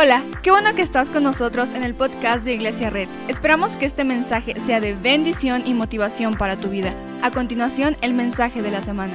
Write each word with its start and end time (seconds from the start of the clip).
Hola, 0.00 0.22
qué 0.44 0.52
bueno 0.52 0.76
que 0.76 0.82
estás 0.82 1.10
con 1.10 1.24
nosotros 1.24 1.72
en 1.72 1.82
el 1.82 1.92
podcast 1.92 2.44
de 2.44 2.54
Iglesia 2.54 2.88
Red. 2.88 3.08
Esperamos 3.26 3.76
que 3.76 3.84
este 3.84 4.04
mensaje 4.04 4.54
sea 4.60 4.78
de 4.78 4.94
bendición 4.94 5.64
y 5.66 5.74
motivación 5.74 6.34
para 6.34 6.54
tu 6.54 6.68
vida. 6.68 6.94
A 7.20 7.32
continuación, 7.32 7.96
el 8.00 8.14
mensaje 8.14 8.62
de 8.62 8.70
la 8.70 8.80
semana. 8.80 9.14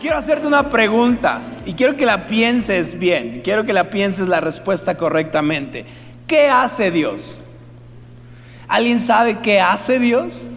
Quiero 0.00 0.16
hacerte 0.16 0.46
una 0.46 0.70
pregunta 0.70 1.40
y 1.66 1.74
quiero 1.74 1.96
que 1.96 2.06
la 2.06 2.28
pienses 2.28 2.96
bien, 2.96 3.40
quiero 3.42 3.64
que 3.64 3.72
la 3.72 3.90
pienses 3.90 4.28
la 4.28 4.40
respuesta 4.40 4.96
correctamente. 4.96 5.84
¿Qué 6.28 6.48
hace 6.48 6.92
Dios? 6.92 7.40
¿Alguien 8.68 9.00
sabe 9.00 9.40
qué 9.40 9.60
hace 9.60 9.98
Dios? 9.98 10.48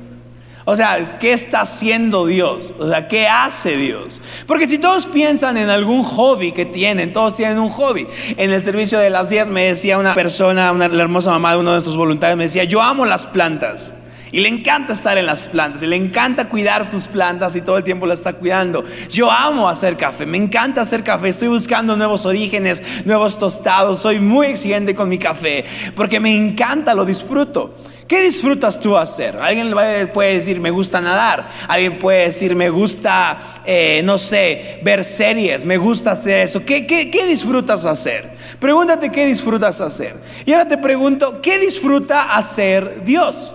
O 0.70 0.76
sea, 0.76 1.18
¿qué 1.18 1.32
está 1.32 1.62
haciendo 1.62 2.26
Dios? 2.26 2.74
O 2.78 2.90
sea, 2.90 3.08
¿qué 3.08 3.26
hace 3.26 3.78
Dios? 3.78 4.20
Porque 4.46 4.68
si 4.68 4.80
todos 4.80 5.06
piensan 5.06 5.56
en 5.56 5.70
algún 5.70 6.04
hobby 6.04 6.52
que 6.52 6.66
tienen, 6.66 7.14
todos 7.14 7.36
tienen 7.36 7.58
un 7.58 7.70
hobby. 7.70 8.06
En 8.36 8.52
el 8.52 8.62
servicio 8.62 9.00
de 9.00 9.10
las 9.10 9.30
10 9.30 9.50
me 9.50 9.64
decía 9.64 9.98
una 9.98 10.14
persona, 10.14 10.74
una, 10.74 10.90
la 10.90 11.04
hermosa 11.04 11.32
mamá 11.32 11.54
de 11.54 11.60
uno 11.60 11.70
de 11.70 11.76
nuestros 11.76 11.96
voluntarios, 11.96 12.38
me 12.38 12.44
decía, 12.44 12.66
yo 12.66 12.82
amo 12.82 13.06
las 13.06 13.26
plantas. 13.26 13.96
Y 14.34 14.42
le 14.42 14.50
encanta 14.50 14.92
estar 14.92 15.18
en 15.18 15.26
las 15.26 15.48
plantas, 15.48 15.84
y 15.84 15.88
le 15.88 15.96
encanta 15.96 16.50
cuidar 16.50 16.84
sus 16.84 17.08
plantas 17.08 17.56
y 17.56 17.62
todo 17.62 17.78
el 17.78 17.86
tiempo 17.86 18.06
la 18.06 18.14
está 18.14 18.34
cuidando. 18.34 18.84
Yo 19.10 19.32
amo 19.32 19.70
hacer 19.70 19.96
café, 19.96 20.26
me 20.26 20.36
encanta 20.36 20.82
hacer 20.82 21.02
café, 21.02 21.30
estoy 21.30 21.48
buscando 21.48 21.96
nuevos 21.96 22.26
orígenes, 22.26 22.84
nuevos 23.06 23.40
tostados, 23.40 24.00
soy 24.00 24.20
muy 24.20 24.48
exigente 24.48 24.94
con 24.94 25.08
mi 25.08 25.18
café, 25.18 25.64
porque 25.96 26.20
me 26.20 26.36
encanta, 26.36 26.94
lo 26.94 27.06
disfruto. 27.06 27.74
¿Qué 28.08 28.22
disfrutas 28.22 28.80
tú 28.80 28.98
hacer? 28.98 29.36
Alguien 29.38 29.74
puede 30.14 30.36
decir, 30.36 30.62
me 30.62 30.70
gusta 30.72 31.02
nadar. 31.02 31.48
Alguien 31.68 32.00
puede 32.00 32.26
decir, 32.28 32.56
me 32.56 32.70
gusta, 32.70 33.38
eh, 33.66 34.02
no 34.06 34.18
sé, 34.18 34.80
ver 34.82 35.04
series, 35.04 35.66
me 35.66 35.78
gusta 35.78 36.12
hacer 36.12 36.40
eso. 36.40 36.64
¿Qué, 36.64 36.88
qué, 36.88 37.12
qué 37.12 37.26
disfrutas 37.26 37.86
hacer? 37.86 38.30
Pregúntate 38.60 39.12
qué 39.12 39.26
disfrutas 39.26 39.82
hacer. 39.82 40.16
Y 40.46 40.54
ahora 40.54 40.68
te 40.68 40.78
pregunto, 40.78 41.42
¿qué 41.42 41.60
disfruta 41.60 42.36
hacer 42.36 43.04
Dios? 43.04 43.54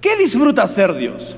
¿Qué 0.00 0.16
disfruta 0.16 0.62
hacer 0.62 0.94
Dios? 0.94 1.36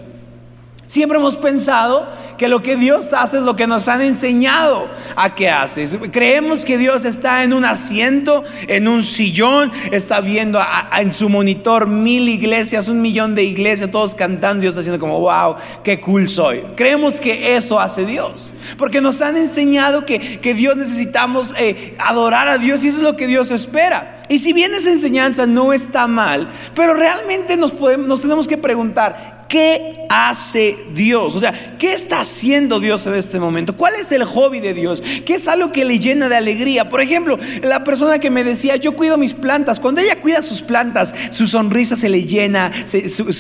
Siempre 0.89 1.19
hemos 1.19 1.37
pensado 1.37 2.09
que 2.39 2.49
lo 2.49 2.63
que 2.63 2.77
Dios 2.77 3.13
hace 3.13 3.37
es 3.37 3.43
lo 3.43 3.57
que 3.57 3.67
nos 3.67 3.89
han 3.89 4.01
enseñado 4.01 4.89
a 5.17 5.35
que 5.35 5.51
hace. 5.51 5.87
Creemos 6.11 6.65
que 6.65 6.79
Dios 6.79 7.05
está 7.05 7.43
en 7.43 7.53
un 7.53 7.67
asiento, 7.67 8.43
en 8.69 8.89
un 8.89 9.03
sillón, 9.03 9.71
está 9.93 10.23
viendo 10.23 10.59
en 10.99 11.13
su 11.13 11.29
monitor 11.29 11.89
mil 11.89 12.27
iglesias, 12.31 12.89
un 12.89 13.03
millón 13.03 13.35
de 13.35 13.43
iglesias, 13.45 13.91
todos 13.91 14.15
cantando 14.15 14.65
y 14.65 14.69
está 14.69 14.81
haciendo 14.81 14.99
como, 14.99 15.21
wow, 15.21 15.57
qué 15.85 16.01
cool 16.01 16.27
soy. 16.31 16.63
Creemos 16.75 17.21
que 17.21 17.55
eso 17.55 17.79
hace 17.79 18.07
Dios, 18.07 18.55
porque 18.79 19.03
nos 19.03 19.21
han 19.21 19.37
enseñado 19.37 20.07
que, 20.07 20.39
Dios 20.59 20.75
necesitamos 20.79 21.55
eh, 21.59 21.95
adorar 21.99 22.49
a 22.49 22.57
Dios 22.57 22.83
y 22.83 22.89
eso 22.89 22.97
es 22.97 23.03
lo 23.03 23.15
que 23.15 23.27
Dios 23.27 23.51
espera. 23.51 24.23
Y 24.31 24.39
si 24.39 24.55
bien 24.55 24.75
esa 24.75 24.89
enseñanza 24.89 25.45
no 25.45 25.75
está 25.75 26.07
mal, 26.07 26.49
pero 26.75 26.95
realmente 26.95 27.59
nos, 27.59 27.75
nos 27.75 28.23
tenemos 28.23 28.49
que 28.49 28.57
preguntar, 28.57 29.38
¿Qué 29.49 30.05
hace 30.11 30.77
Dios? 30.93 31.35
O 31.35 31.41
sea, 31.41 31.77
¿qué 31.79 31.95
está 31.95 32.21
haciendo 32.21 32.81
Dios 32.81 33.07
en 33.07 33.15
este 33.15 33.41
momento? 33.41 33.75
¿Cuál 33.75 33.95
es 33.95 34.13
el 34.13 34.25
hobby 34.25 34.61
de 34.61 34.75
Dios? 34.75 35.03
¿Qué 35.25 35.35
es 35.35 35.49
algo 35.49 35.73
que 35.73 35.87
le 35.87 35.99
llena 35.99 36.29
de 36.29 36.37
alegría? 36.37 36.91
Por 36.91 37.01
ejemplo, 37.01 37.39
la 37.63 37.83
persona 37.83 38.19
que 38.19 38.29
me 38.29 38.45
decía, 38.45 38.77
yo 38.77 38.95
cuido 38.95 39.17
mis 39.17 39.33
plantas. 39.33 39.81
Cuando 39.81 40.03
ella 40.03 40.21
cuida 40.21 40.43
sus 40.43 40.61
plantas, 40.61 41.15
su 41.31 41.47
sonrisa 41.47 41.97
se 41.97 42.11
le 42.11 42.25
llena, 42.25 42.71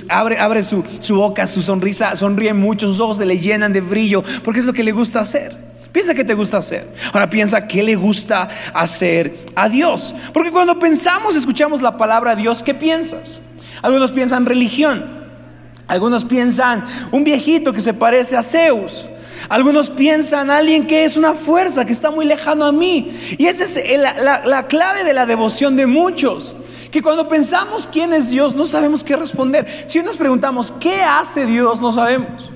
abre, 0.09 0.39
abre 0.39 0.63
su, 0.63 0.83
su 1.01 1.17
boca, 1.17 1.47
su 1.47 1.61
sonrisa 1.61 2.17
sonríe 2.17 2.55
mucho, 2.55 2.87
sus 2.87 3.01
ojos 3.01 3.19
se 3.19 3.27
le 3.27 3.39
llenan 3.39 3.75
de 3.75 3.83
brillo, 3.83 4.25
porque 4.43 4.61
es 4.61 4.67
lo 4.67 4.73
que 4.73 4.85
le 4.85 4.93
gusta 4.93 5.21
hacer. 5.21 5.55
Piensa 5.93 6.15
qué 6.15 6.25
te 6.25 6.33
gusta 6.35 6.57
hacer. 6.57 6.87
Ahora 7.13 7.29
piensa 7.29 7.67
qué 7.67 7.83
le 7.83 7.97
gusta 7.97 8.49
hacer 8.73 9.37
a 9.55 9.69
Dios. 9.69 10.15
Porque 10.33 10.53
cuando 10.53 10.79
pensamos, 10.79 11.37
escuchamos 11.37 11.83
la 11.83 11.99
palabra 11.99 12.35
Dios, 12.35 12.63
¿qué 12.63 12.73
piensas? 12.73 13.41
Algunos 13.83 14.13
piensan 14.13 14.47
religión. 14.47 15.18
Algunos 15.89 16.25
piensan 16.27 16.85
un 17.11 17.25
viejito 17.25 17.73
que 17.73 17.81
se 17.81 17.95
parece 17.95 18.37
a 18.37 18.43
Zeus. 18.43 19.07
Algunos 19.49 19.89
piensan 19.89 20.51
alguien 20.51 20.87
que 20.87 21.05
es 21.05 21.17
una 21.17 21.33
fuerza, 21.33 21.87
que 21.87 21.93
está 21.93 22.11
muy 22.11 22.27
lejano 22.27 22.67
a 22.67 22.73
mí. 22.73 23.17
Y 23.39 23.47
esa 23.47 23.65
es 23.65 23.99
la, 23.99 24.43
la, 24.45 24.67
clave 24.67 25.03
de 25.05 25.15
la 25.15 25.25
devoción 25.25 25.77
de 25.77 25.87
muchos. 25.87 26.55
Que 26.91 27.03
cuando 27.03 27.27
pensamos 27.27 27.89
quién 27.91 28.13
es 28.13 28.29
Dios, 28.29 28.55
no 28.55 28.67
sabemos 28.67 29.03
qué 29.03 29.17
responder. 29.17 29.67
Si 29.87 30.03
nos 30.03 30.19
preguntamos 30.19 30.71
qué 30.73 31.03
hace 31.03 31.47
Dios, 31.47 31.81
no 31.81 31.91
sabemos. 31.91 32.51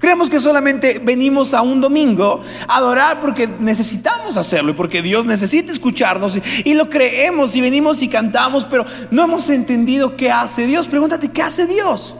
Creemos 0.00 0.28
que 0.28 0.40
solamente 0.40 1.00
venimos 1.02 1.54
a 1.54 1.62
un 1.62 1.80
domingo 1.80 2.42
a 2.68 2.76
adorar 2.76 3.20
porque 3.20 3.48
necesitamos 3.60 4.36
hacerlo 4.36 4.72
y 4.72 4.74
porque 4.74 5.02
Dios 5.02 5.24
necesita 5.24 5.72
escucharnos 5.72 6.38
y, 6.64 6.74
lo 6.74 6.90
creemos 6.90 7.56
y 7.56 7.60
venimos 7.60 8.02
y 8.02 8.08
cantamos, 8.08 8.64
pero 8.64 8.84
no 9.10 9.24
hemos 9.24 9.48
entendido 9.48 10.16
qué 10.16 10.30
hace 10.30 10.66
Dios. 10.66 10.88
Pregúntate, 10.88 11.30
¿qué 11.30 11.42
hace 11.42 11.66
Dios? 11.66 12.14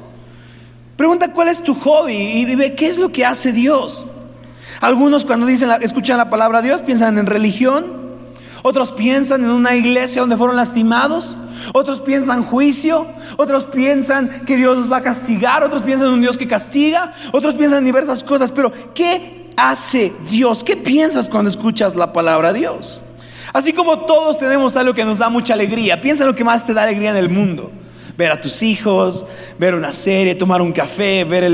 Pregunta 0.97 1.33
cuál 1.33 1.49
es 1.49 1.62
tu 1.62 1.75
hobby 1.75 2.15
y 2.17 2.45
vive 2.47 2.75
qué 2.75 2.87
es 2.87 2.97
lo 2.99 3.11
que 3.11 3.27
hace 3.27 3.53
Dios. 3.53 4.09
Algunos 4.81 5.25
cuando 5.25 5.47
dicen, 5.47 5.71
escuchan 5.83 6.17
la 6.17 6.31
palabra 6.31 6.62
Dios 6.62 6.81
piensan 6.81 7.19
en 7.19 7.27
religión, 7.27 7.84
otros 8.62 8.93
piensan 8.93 9.45
en 9.45 9.51
una 9.51 9.75
iglesia 9.77 10.23
donde 10.23 10.39
fueron 10.39 10.56
lastimados, 10.56 11.37
otros 11.75 12.01
piensan 12.01 12.43
juicio, 12.43 13.06
otros 13.37 13.67
piensan 13.67 14.45
que 14.47 14.56
Dios 14.56 14.77
los 14.77 14.91
va 14.91 14.99
a 14.99 15.03
castigar, 15.03 15.62
otros 15.65 15.83
piensan 15.83 16.09
en 16.09 16.15
un 16.15 16.21
Dios 16.23 16.39
que 16.39 16.49
castiga, 16.49 17.12
otros 17.33 17.55
piensan 17.55 17.79
en 17.79 17.85
diversas 17.85 18.23
cosas, 18.23 18.51
pero 18.51 18.73
¿qué 18.95 19.51
hace 19.56 20.15
Dios? 20.31 20.65
¿Qué 20.65 20.77
piensas 20.77 21.29
cuando 21.29 21.51
escuchas 21.51 21.95
la 21.95 22.12
palabra 22.12 22.55
Dios? 22.55 23.01
Así 23.53 23.73
como 23.73 24.01
todos 24.01 24.39
tenemos 24.39 24.77
algo 24.77 24.95
que 24.95 25.05
nos 25.05 25.19
da 25.19 25.29
mucha 25.29 25.55
alegría, 25.55 26.01
piensa 26.01 26.25
en 26.25 26.29
lo 26.29 26.35
que 26.35 26.45
más 26.45 26.67
te 26.67 26.73
da 26.73 26.83
alegría 26.85 27.11
en 27.11 27.17
el 27.17 27.29
mundo 27.29 27.71
ver 28.16 28.32
a 28.32 28.41
tus 28.41 28.62
hijos, 28.62 29.27
ver 29.59 29.75
una 29.75 29.93
serie, 29.93 30.34
tomar 30.34 30.62
un 30.62 30.72
café, 30.72 31.25
ver, 31.25 31.50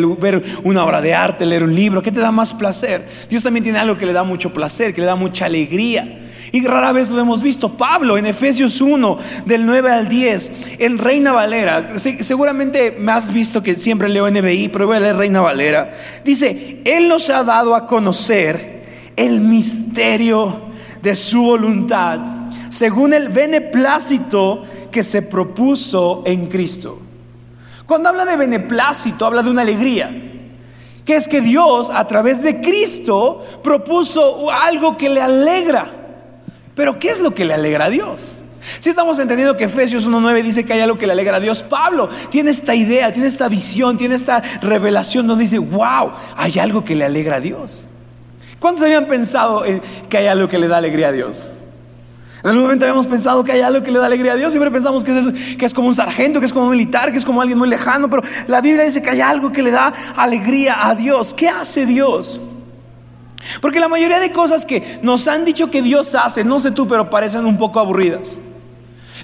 una 0.62 0.84
obra 0.84 1.00
de 1.00 1.14
arte, 1.14 1.44
leer 1.44 1.64
un 1.64 1.74
libro. 1.74 2.02
¿Qué 2.02 2.12
te 2.12 2.20
da 2.20 2.30
más 2.30 2.52
placer? 2.52 3.06
Dios 3.28 3.42
también 3.42 3.64
tiene 3.64 3.78
algo 3.78 3.96
que 3.96 4.06
le 4.06 4.12
da 4.12 4.24
mucho 4.24 4.52
placer, 4.52 4.94
que 4.94 5.00
le 5.00 5.06
da 5.06 5.16
mucha 5.16 5.46
alegría. 5.46 6.20
Y 6.52 6.64
rara 6.66 6.92
vez 6.92 7.08
lo 7.08 7.18
hemos 7.18 7.42
visto. 7.42 7.70
Pablo 7.70 8.18
en 8.18 8.26
Efesios 8.26 8.80
1, 8.82 9.18
del 9.46 9.64
9 9.64 9.90
al 9.90 10.08
10, 10.08 10.52
en 10.78 10.98
Reina 10.98 11.32
Valera, 11.32 11.98
seguramente 11.98 12.94
me 12.98 13.12
has 13.12 13.32
visto 13.32 13.62
que 13.62 13.74
siempre 13.76 14.08
leo 14.08 14.30
NBI, 14.30 14.68
pero 14.68 14.86
voy 14.86 14.96
a 14.96 15.00
leer 15.00 15.16
Reina 15.16 15.40
Valera. 15.40 15.90
Dice, 16.24 16.82
Él 16.84 17.08
nos 17.08 17.30
ha 17.30 17.42
dado 17.42 17.74
a 17.74 17.86
conocer 17.86 18.82
el 19.16 19.40
misterio 19.40 20.60
de 21.00 21.16
su 21.16 21.42
voluntad, 21.42 22.20
según 22.68 23.14
el 23.14 23.30
beneplácito 23.30 24.62
que 24.92 25.02
se 25.02 25.22
propuso 25.22 26.22
en 26.24 26.46
Cristo. 26.48 27.00
Cuando 27.86 28.08
habla 28.08 28.24
de 28.24 28.36
beneplácito, 28.36 29.26
habla 29.26 29.42
de 29.42 29.50
una 29.50 29.62
alegría. 29.62 30.10
Que 31.04 31.16
es 31.16 31.26
que 31.26 31.40
Dios, 31.40 31.90
a 31.92 32.06
través 32.06 32.42
de 32.42 32.60
Cristo, 32.60 33.44
propuso 33.62 34.50
algo 34.52 34.96
que 34.96 35.08
le 35.08 35.20
alegra. 35.20 35.90
Pero 36.76 36.98
¿qué 36.98 37.08
es 37.08 37.20
lo 37.20 37.34
que 37.34 37.44
le 37.44 37.54
alegra 37.54 37.86
a 37.86 37.90
Dios? 37.90 38.38
Si 38.78 38.88
estamos 38.88 39.18
entendiendo 39.18 39.56
que 39.56 39.64
Efesios 39.64 40.08
1.9 40.08 40.42
dice 40.42 40.64
que 40.64 40.74
hay 40.74 40.80
algo 40.80 40.96
que 40.96 41.06
le 41.06 41.12
alegra 41.12 41.38
a 41.38 41.40
Dios, 41.40 41.64
Pablo 41.64 42.08
tiene 42.30 42.50
esta 42.50 42.74
idea, 42.74 43.12
tiene 43.12 43.26
esta 43.26 43.48
visión, 43.48 43.98
tiene 43.98 44.14
esta 44.14 44.40
revelación 44.60 45.26
donde 45.26 45.42
dice, 45.42 45.58
wow, 45.58 46.12
hay 46.36 46.58
algo 46.60 46.84
que 46.84 46.94
le 46.94 47.04
alegra 47.04 47.36
a 47.36 47.40
Dios. 47.40 47.86
¿Cuántos 48.60 48.84
habían 48.84 49.08
pensado 49.08 49.64
que 50.08 50.16
hay 50.16 50.28
algo 50.28 50.46
que 50.46 50.58
le 50.58 50.68
da 50.68 50.76
alegría 50.76 51.08
a 51.08 51.12
Dios? 51.12 51.50
En 52.42 52.50
algún 52.50 52.64
momento 52.64 52.84
habíamos 52.84 53.06
pensado 53.06 53.44
que 53.44 53.52
hay 53.52 53.60
algo 53.60 53.84
que 53.84 53.92
le 53.92 54.00
da 54.00 54.06
alegría 54.06 54.32
a 54.32 54.36
Dios. 54.36 54.52
Siempre 54.52 54.70
pensamos 54.70 55.04
que 55.04 55.16
es, 55.16 55.56
que 55.56 55.64
es 55.64 55.72
como 55.72 55.86
un 55.86 55.94
sargento, 55.94 56.40
que 56.40 56.46
es 56.46 56.52
como 56.52 56.66
un 56.66 56.72
militar, 56.72 57.12
que 57.12 57.18
es 57.18 57.24
como 57.24 57.40
alguien 57.40 57.56
muy 57.56 57.68
lejano. 57.68 58.10
Pero 58.10 58.22
la 58.48 58.60
Biblia 58.60 58.84
dice 58.84 59.00
que 59.00 59.10
hay 59.10 59.20
algo 59.20 59.52
que 59.52 59.62
le 59.62 59.70
da 59.70 59.92
alegría 60.16 60.88
a 60.88 60.94
Dios. 60.96 61.34
¿Qué 61.34 61.48
hace 61.48 61.86
Dios? 61.86 62.40
Porque 63.60 63.78
la 63.78 63.88
mayoría 63.88 64.18
de 64.18 64.32
cosas 64.32 64.66
que 64.66 64.98
nos 65.02 65.28
han 65.28 65.44
dicho 65.44 65.70
que 65.70 65.82
Dios 65.82 66.16
hace, 66.16 66.42
no 66.42 66.58
sé 66.58 66.72
tú, 66.72 66.88
pero 66.88 67.10
parecen 67.10 67.46
un 67.46 67.56
poco 67.56 67.78
aburridas. 67.78 68.38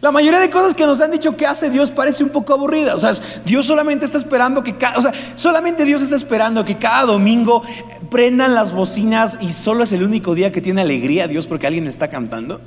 La 0.01 0.13
mayoría 0.13 0.39
de 0.39 0.49
cosas 0.49 0.75
que 0.75 0.87
nos 0.87 1.01
han 1.01 1.11
dicho 1.11 1.37
que 1.37 1.45
hace 1.45 1.71
Dios 1.71 1.91
parece 1.91 2.23
un 2.23 2.31
poco 2.31 2.55
aburrida. 2.55 2.95
O 2.95 3.01
sea, 3.01 3.11
Dios 3.45 3.67
solamente 3.67 4.05
está 4.05 4.17
esperando 4.17 4.63
que 4.63 4.77
cada, 4.77 4.97
o 4.97 5.03
sea, 5.03 5.13
solamente 5.35 5.85
Dios 5.85 6.03
está 6.03 6.15
esperando 6.15 6.65
que 6.65 6.77
cada 6.79 7.07
domingo 7.07 7.65
prendan 8.13 8.55
las 8.55 8.73
bocinas 8.73 9.39
y 9.41 9.51
solo 9.51 9.83
es 9.83 9.91
el 9.91 10.05
único 10.05 10.37
día 10.37 10.53
que 10.53 10.61
tiene 10.61 10.83
alegría 10.83 11.27
Dios 11.27 11.49
porque 11.49 11.67
alguien 11.67 11.89
está 11.89 12.09
cantando 12.09 12.61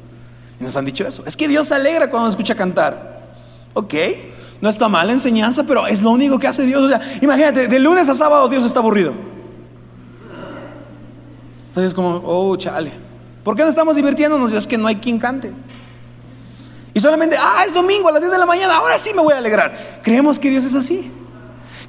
nos 0.62 0.76
han 0.78 0.86
dicho 0.86 1.08
eso. 1.08 1.24
Es 1.26 1.36
que 1.36 1.48
Dios 1.48 1.68
se 1.68 1.76
alegra 1.76 2.10
cuando 2.10 2.30
escucha 2.30 2.56
cantar. 2.56 3.22
Ok, 3.74 3.94
no 4.62 4.70
está 4.70 4.88
mal 4.90 5.08
la 5.08 5.14
enseñanza, 5.14 5.64
pero 5.64 5.88
es 5.88 6.02
lo 6.02 6.12
único 6.12 6.38
que 6.40 6.48
hace 6.48 6.64
Dios. 6.64 6.82
O 6.82 6.88
sea, 6.88 7.02
imagínate, 7.22 7.68
de 7.68 7.80
lunes 7.80 8.08
a 8.10 8.16
sábado 8.16 8.48
Dios 8.50 8.64
está 8.64 8.80
aburrido. 8.80 9.14
Entonces 11.68 11.92
es 11.92 11.94
como, 11.94 12.22
oh, 12.26 12.56
chale. 12.58 12.92
¿Por 13.44 13.56
qué 13.56 13.64
no 13.64 13.70
estamos 13.70 13.96
divirtiéndonos? 13.96 14.52
Es 14.54 14.68
que 14.68 14.78
no 14.78 14.88
hay 14.88 14.98
quien 14.98 15.18
cante. 15.18 15.52
Y 16.94 17.00
solamente, 17.00 17.38
ah, 17.40 17.64
es 17.66 17.74
domingo 17.74 18.10
a 18.10 18.12
las 18.12 18.22
10 18.22 18.34
de 18.34 18.38
la 18.38 18.46
mañana, 18.46 18.76
ahora 18.76 18.98
sí 18.98 19.12
me 19.16 19.22
voy 19.22 19.34
a 19.34 19.38
alegrar. 19.38 20.02
Creemos 20.04 20.38
que 20.38 20.50
Dios 20.50 20.66
es 20.66 20.76
así. 20.76 21.10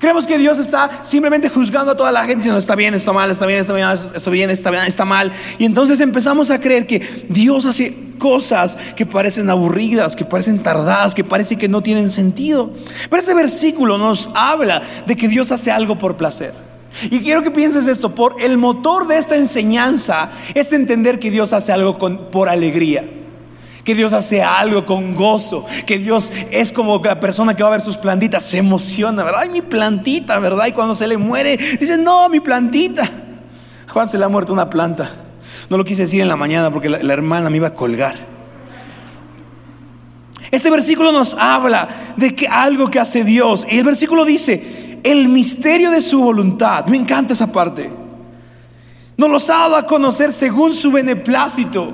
Creemos 0.03 0.27
que 0.27 0.37
Dios 0.37 0.59
está 0.59 1.05
simplemente 1.05 1.49
juzgando 1.49 1.93
a 1.93 1.97
toda 1.97 2.11
la 2.11 2.23
gente, 2.23 2.39
diciendo 2.39 2.59
está 2.59 2.75
bien, 2.75 2.93
está 2.93 3.13
mal, 3.13 3.31
está 3.31 3.47
bien, 3.47 3.61
está 3.61 3.73
bien, 3.73 3.89
está 3.89 4.31
bien, 4.31 4.51
está 4.51 4.71
bien, 4.73 4.85
está 4.85 5.05
mal. 5.05 5.31
Y 5.59 5.65
entonces 5.65 6.01
empezamos 6.01 6.51
a 6.51 6.59
creer 6.59 6.89
que 6.89 6.99
Dios 7.29 7.67
hace 7.67 7.95
cosas 8.19 8.77
que 8.97 9.07
parecen 9.07 9.49
aburridas, 9.49 10.17
que 10.17 10.25
parecen 10.25 10.59
tardadas, 10.59 11.15
que 11.15 11.23
parece 11.23 11.55
que 11.55 11.69
no 11.69 11.85
tienen 11.85 12.09
sentido. 12.09 12.73
Pero 13.09 13.21
este 13.21 13.33
versículo 13.33 13.97
nos 13.97 14.29
habla 14.35 14.83
de 15.07 15.15
que 15.15 15.29
Dios 15.29 15.53
hace 15.53 15.71
algo 15.71 15.97
por 15.97 16.17
placer. 16.17 16.53
Y 17.05 17.21
quiero 17.21 17.45
que 17.45 17.53
pienses 17.53 17.87
esto, 17.87 18.13
por 18.13 18.43
el 18.43 18.59
motor 18.59 19.07
de 19.07 19.19
esta 19.19 19.37
enseñanza 19.37 20.33
es 20.57 20.73
entender 20.73 21.21
que 21.21 21.31
Dios 21.31 21.53
hace 21.53 21.71
algo 21.71 21.97
por 21.97 22.49
alegría 22.49 23.05
que 23.85 23.95
Dios 23.95 24.13
hace 24.13 24.43
algo 24.43 24.87
con 24.87 25.15
gozo, 25.15 25.67
que 25.87 25.99
Dios 25.99 26.31
es 26.51 26.73
como 26.73 27.01
la 27.03 27.19
persona 27.19 27.55
que 27.55 27.63
va 27.63 27.69
a 27.69 27.73
ver 27.73 27.81
sus 27.81 27.99
plantitas, 27.99 28.45
se 28.45 28.59
emociona, 28.59 29.25
¿verdad? 29.25 29.41
Ay, 29.43 29.49
mi 29.49 29.63
plantita, 29.63 30.39
¿verdad? 30.39 30.67
Y 30.67 30.73
cuando 30.73 30.95
se 30.95 31.09
le 31.09 31.17
muere, 31.17 31.57
dice, 31.57 31.97
no, 31.99 32.29
mi 32.29 32.41
plantita. 32.41 33.09
Juan 33.89 34.09
se 34.09 34.19
le 34.19 34.25
ha 34.25 34.29
muerto 34.29 34.53
una 34.53 34.71
planta. 34.71 35.11
No 35.69 35.77
lo 35.77 35.85
quise 35.85 36.03
decir 36.03 36.21
en 36.21 36.29
la 36.29 36.37
mañana 36.37 36.71
porque 36.71 36.89
la, 36.89 37.03
la 37.03 37.13
hermana 37.13 37.51
me 37.51 37.57
iba 37.57 37.69
a 37.69 37.75
colgar. 37.75 38.15
Este 40.51 40.71
versículo 40.71 41.13
nos 41.13 41.35
habla 41.35 41.89
de 42.17 42.35
que 42.35 42.47
algo 42.47 42.91
que 42.91 43.01
hace 43.01 43.25
Dios. 43.25 43.67
Y 43.71 43.79
el 43.79 43.85
versículo 43.85 44.25
dice, 44.25 45.01
el 45.03 45.29
misterio 45.29 45.91
de 45.91 46.01
su 46.01 46.21
voluntad. 46.21 46.87
Me 46.87 46.97
encanta 46.97 47.33
esa 47.33 47.51
parte. 47.51 47.91
Nos 49.17 49.31
los 49.31 49.51
ha 49.51 49.59
dado 49.59 49.77
a 49.77 49.87
conocer 49.87 50.33
según 50.33 50.75
su 50.75 50.93
beneplácito 50.93 51.93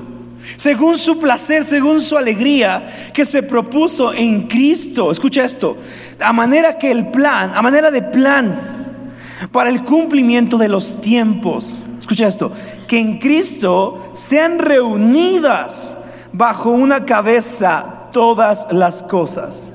según 0.57 0.99
su 0.99 1.19
placer, 1.19 1.65
según 1.65 2.01
su 2.01 2.17
alegría 2.17 3.11
que 3.13 3.25
se 3.25 3.43
propuso 3.43 4.13
en 4.13 4.49
Cristo. 4.49 5.11
Escucha 5.11 5.45
esto, 5.45 5.77
a 6.21 6.33
manera 6.33 6.79
que 6.79 6.91
el 6.91 7.09
plan, 7.09 7.53
a 7.55 7.63
manera 7.63 7.91
de 7.91 8.03
plan 8.03 8.61
para 9.53 9.71
el 9.71 9.83
cumplimiento 9.85 10.59
de 10.59 10.69
los 10.69 11.01
tiempos. 11.01 11.87
Escucha 11.99 12.27
esto, 12.27 12.53
que 12.87 12.99
en 12.99 13.19
Cristo 13.19 14.11
sean 14.13 14.59
reunidas 14.59 15.97
bajo 16.33 16.71
una 16.71 17.05
cabeza 17.05 18.09
todas 18.13 18.69
las 18.71 19.03
cosas. 19.03 19.73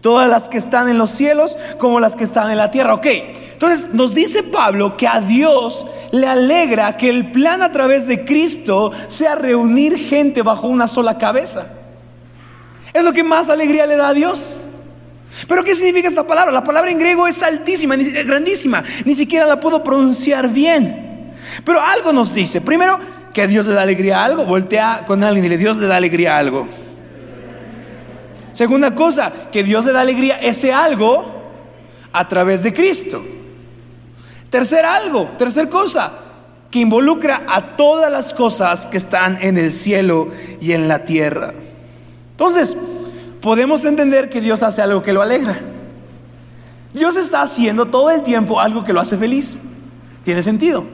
Todas 0.00 0.28
las 0.28 0.48
que 0.48 0.58
están 0.58 0.88
en 0.88 0.98
los 0.98 1.10
cielos 1.10 1.56
como 1.78 2.00
las 2.00 2.16
que 2.16 2.24
están 2.24 2.50
en 2.50 2.58
la 2.58 2.70
tierra. 2.70 2.94
Ok, 2.94 3.06
entonces 3.52 3.94
nos 3.94 4.14
dice 4.14 4.42
Pablo 4.42 4.96
que 4.96 5.08
a 5.08 5.20
Dios 5.20 5.86
le 6.12 6.26
alegra 6.26 6.96
que 6.96 7.08
el 7.08 7.30
plan 7.32 7.62
a 7.62 7.72
través 7.72 8.06
de 8.06 8.24
Cristo 8.24 8.92
sea 9.06 9.34
reunir 9.34 9.98
gente 9.98 10.42
bajo 10.42 10.66
una 10.66 10.86
sola 10.86 11.18
cabeza. 11.18 11.66
Es 12.92 13.04
lo 13.04 13.12
que 13.12 13.22
más 13.22 13.48
alegría 13.48 13.86
le 13.86 13.96
da 13.96 14.08
a 14.08 14.14
Dios. 14.14 14.58
Pero 15.46 15.62
¿qué 15.64 15.74
significa 15.74 16.08
esta 16.08 16.26
palabra? 16.26 16.52
La 16.52 16.64
palabra 16.64 16.90
en 16.90 16.98
griego 16.98 17.26
es 17.26 17.42
altísima, 17.42 17.96
grandísima, 17.96 18.82
ni 19.04 19.14
siquiera 19.14 19.46
la 19.46 19.60
puedo 19.60 19.82
pronunciar 19.82 20.48
bien. 20.48 21.34
Pero 21.64 21.80
algo 21.80 22.12
nos 22.12 22.34
dice. 22.34 22.60
Primero, 22.60 22.98
que 23.34 23.42
a 23.42 23.46
Dios 23.46 23.66
le 23.66 23.74
da 23.74 23.82
alegría 23.82 24.22
a 24.22 24.24
algo. 24.24 24.46
Voltea 24.46 25.04
con 25.06 25.22
alguien 25.22 25.44
y 25.44 25.48
le 25.48 25.58
Dios 25.58 25.76
le 25.76 25.86
da 25.86 25.96
alegría 25.96 26.36
a 26.36 26.38
algo. 26.38 26.66
Segunda 28.52 28.94
cosa, 28.94 29.30
que 29.52 29.62
Dios 29.62 29.84
le 29.84 29.92
da 29.92 30.00
alegría 30.00 30.38
ese 30.40 30.72
algo 30.72 31.36
a 32.12 32.26
través 32.26 32.62
de 32.62 32.72
Cristo. 32.72 33.22
Tercer 34.56 34.86
algo, 34.86 35.28
tercer 35.36 35.68
cosa, 35.68 36.12
que 36.70 36.78
involucra 36.78 37.42
a 37.46 37.76
todas 37.76 38.10
las 38.10 38.32
cosas 38.32 38.86
que 38.86 38.96
están 38.96 39.36
en 39.42 39.58
el 39.58 39.70
cielo 39.70 40.28
y 40.62 40.72
en 40.72 40.88
la 40.88 41.04
tierra. 41.04 41.52
Entonces, 42.30 42.74
podemos 43.42 43.84
entender 43.84 44.30
que 44.30 44.40
Dios 44.40 44.62
hace 44.62 44.80
algo 44.80 45.02
que 45.02 45.12
lo 45.12 45.20
alegra. 45.20 45.60
Dios 46.94 47.16
está 47.16 47.42
haciendo 47.42 47.84
todo 47.84 48.10
el 48.10 48.22
tiempo 48.22 48.58
algo 48.58 48.82
que 48.82 48.94
lo 48.94 49.00
hace 49.00 49.18
feliz. 49.18 49.60
¿Tiene 50.22 50.40
sentido? 50.40 50.86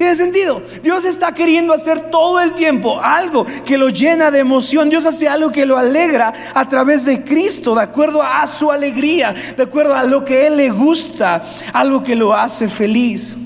Tiene 0.00 0.14
sentido. 0.14 0.62
Dios 0.82 1.04
está 1.04 1.34
queriendo 1.34 1.74
hacer 1.74 2.10
todo 2.10 2.40
el 2.40 2.54
tiempo 2.54 2.98
algo 3.02 3.44
que 3.66 3.76
lo 3.76 3.90
llena 3.90 4.30
de 4.30 4.38
emoción. 4.38 4.88
Dios 4.88 5.04
hace 5.04 5.28
algo 5.28 5.52
que 5.52 5.66
lo 5.66 5.76
alegra 5.76 6.32
a 6.54 6.66
través 6.66 7.04
de 7.04 7.22
Cristo, 7.22 7.74
de 7.74 7.82
acuerdo 7.82 8.22
a 8.22 8.46
su 8.46 8.72
alegría, 8.72 9.34
de 9.58 9.62
acuerdo 9.62 9.94
a 9.94 10.04
lo 10.04 10.24
que 10.24 10.46
Él 10.46 10.56
le 10.56 10.70
gusta, 10.70 11.42
algo 11.74 12.02
que 12.02 12.16
lo 12.16 12.32
hace 12.32 12.66
feliz. 12.66 13.36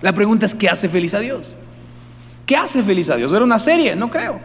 La 0.00 0.12
pregunta 0.12 0.46
es, 0.46 0.54
¿qué 0.56 0.68
hace 0.68 0.88
feliz 0.88 1.14
a 1.14 1.20
Dios? 1.20 1.54
¿Qué 2.44 2.56
hace 2.56 2.82
feliz 2.82 3.08
a 3.10 3.14
Dios? 3.14 3.30
¿Ver 3.30 3.42
una 3.42 3.60
serie? 3.60 3.94
No 3.94 4.10
creo. 4.10 4.40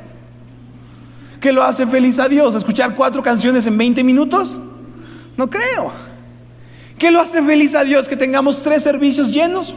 ¿Qué 1.41 1.51
lo 1.51 1.63
hace 1.63 1.87
feliz 1.87 2.19
a 2.19 2.27
Dios? 2.27 2.53
¿Escuchar 2.53 2.93
cuatro 2.93 3.23
canciones 3.23 3.65
en 3.65 3.75
20 3.75 4.03
minutos? 4.03 4.55
No 5.35 5.49
creo. 5.49 5.91
¿Qué 6.99 7.09
lo 7.09 7.19
hace 7.19 7.41
feliz 7.41 7.73
a 7.73 7.83
Dios? 7.83 8.07
¿Que 8.07 8.15
tengamos 8.15 8.61
tres 8.61 8.83
servicios 8.83 9.31
llenos? 9.31 9.73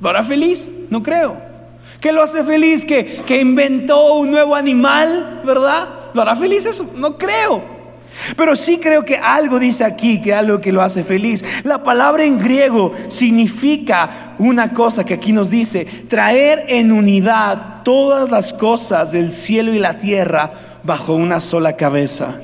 ¿Lo 0.00 0.08
hará 0.08 0.24
feliz? 0.24 0.70
No 0.88 1.02
creo. 1.02 1.36
¿Qué 2.00 2.12
lo 2.12 2.22
hace 2.22 2.42
feliz? 2.42 2.84
¿Que, 2.84 3.22
que 3.26 3.40
inventó 3.40 4.14
un 4.14 4.30
nuevo 4.30 4.54
animal? 4.54 5.42
¿Verdad? 5.44 5.88
¿Lo 6.14 6.22
hará 6.22 6.34
feliz 6.34 6.64
eso? 6.64 6.90
No 6.96 7.18
creo. 7.18 7.62
Pero 8.36 8.56
sí 8.56 8.78
creo 8.78 9.04
que 9.04 9.16
algo 9.16 9.58
dice 9.58 9.84
aquí, 9.84 10.20
que 10.20 10.34
algo 10.34 10.60
que 10.60 10.72
lo 10.72 10.82
hace 10.82 11.04
feliz. 11.04 11.44
La 11.64 11.82
palabra 11.82 12.24
en 12.24 12.38
griego 12.38 12.92
significa 13.08 14.34
una 14.38 14.72
cosa 14.72 15.04
que 15.04 15.14
aquí 15.14 15.32
nos 15.32 15.50
dice, 15.50 15.84
traer 16.08 16.64
en 16.68 16.92
unidad 16.92 17.82
todas 17.84 18.30
las 18.30 18.52
cosas 18.52 19.12
del 19.12 19.30
cielo 19.30 19.74
y 19.74 19.78
la 19.78 19.98
tierra 19.98 20.50
bajo 20.82 21.14
una 21.14 21.40
sola 21.40 21.76
cabeza. 21.76 22.40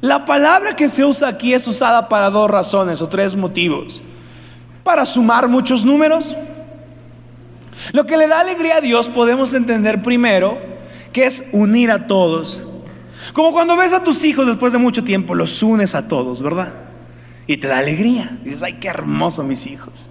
La 0.00 0.26
palabra 0.26 0.76
que 0.76 0.88
se 0.88 1.04
usa 1.04 1.28
aquí 1.28 1.54
es 1.54 1.66
usada 1.66 2.08
para 2.08 2.28
dos 2.30 2.50
razones 2.50 3.00
o 3.00 3.08
tres 3.08 3.34
motivos 3.36 4.02
para 4.84 5.04
sumar 5.06 5.48
muchos 5.48 5.84
números. 5.84 6.36
Lo 7.92 8.06
que 8.06 8.16
le 8.16 8.28
da 8.28 8.40
alegría 8.40 8.76
a 8.76 8.80
Dios 8.80 9.08
podemos 9.08 9.54
entender 9.54 10.02
primero 10.02 10.58
que 11.12 11.24
es 11.24 11.48
unir 11.52 11.90
a 11.90 12.06
todos. 12.06 12.62
Como 13.32 13.52
cuando 13.52 13.76
ves 13.76 13.92
a 13.92 14.04
tus 14.04 14.22
hijos 14.24 14.46
después 14.46 14.72
de 14.72 14.78
mucho 14.78 15.02
tiempo, 15.02 15.34
los 15.34 15.62
unes 15.62 15.94
a 15.94 16.06
todos, 16.06 16.42
¿verdad? 16.42 16.72
Y 17.46 17.56
te 17.56 17.66
da 17.66 17.78
alegría. 17.78 18.36
Dices, 18.44 18.62
ay, 18.62 18.74
qué 18.74 18.88
hermoso 18.88 19.42
mis 19.42 19.66
hijos. 19.66 20.10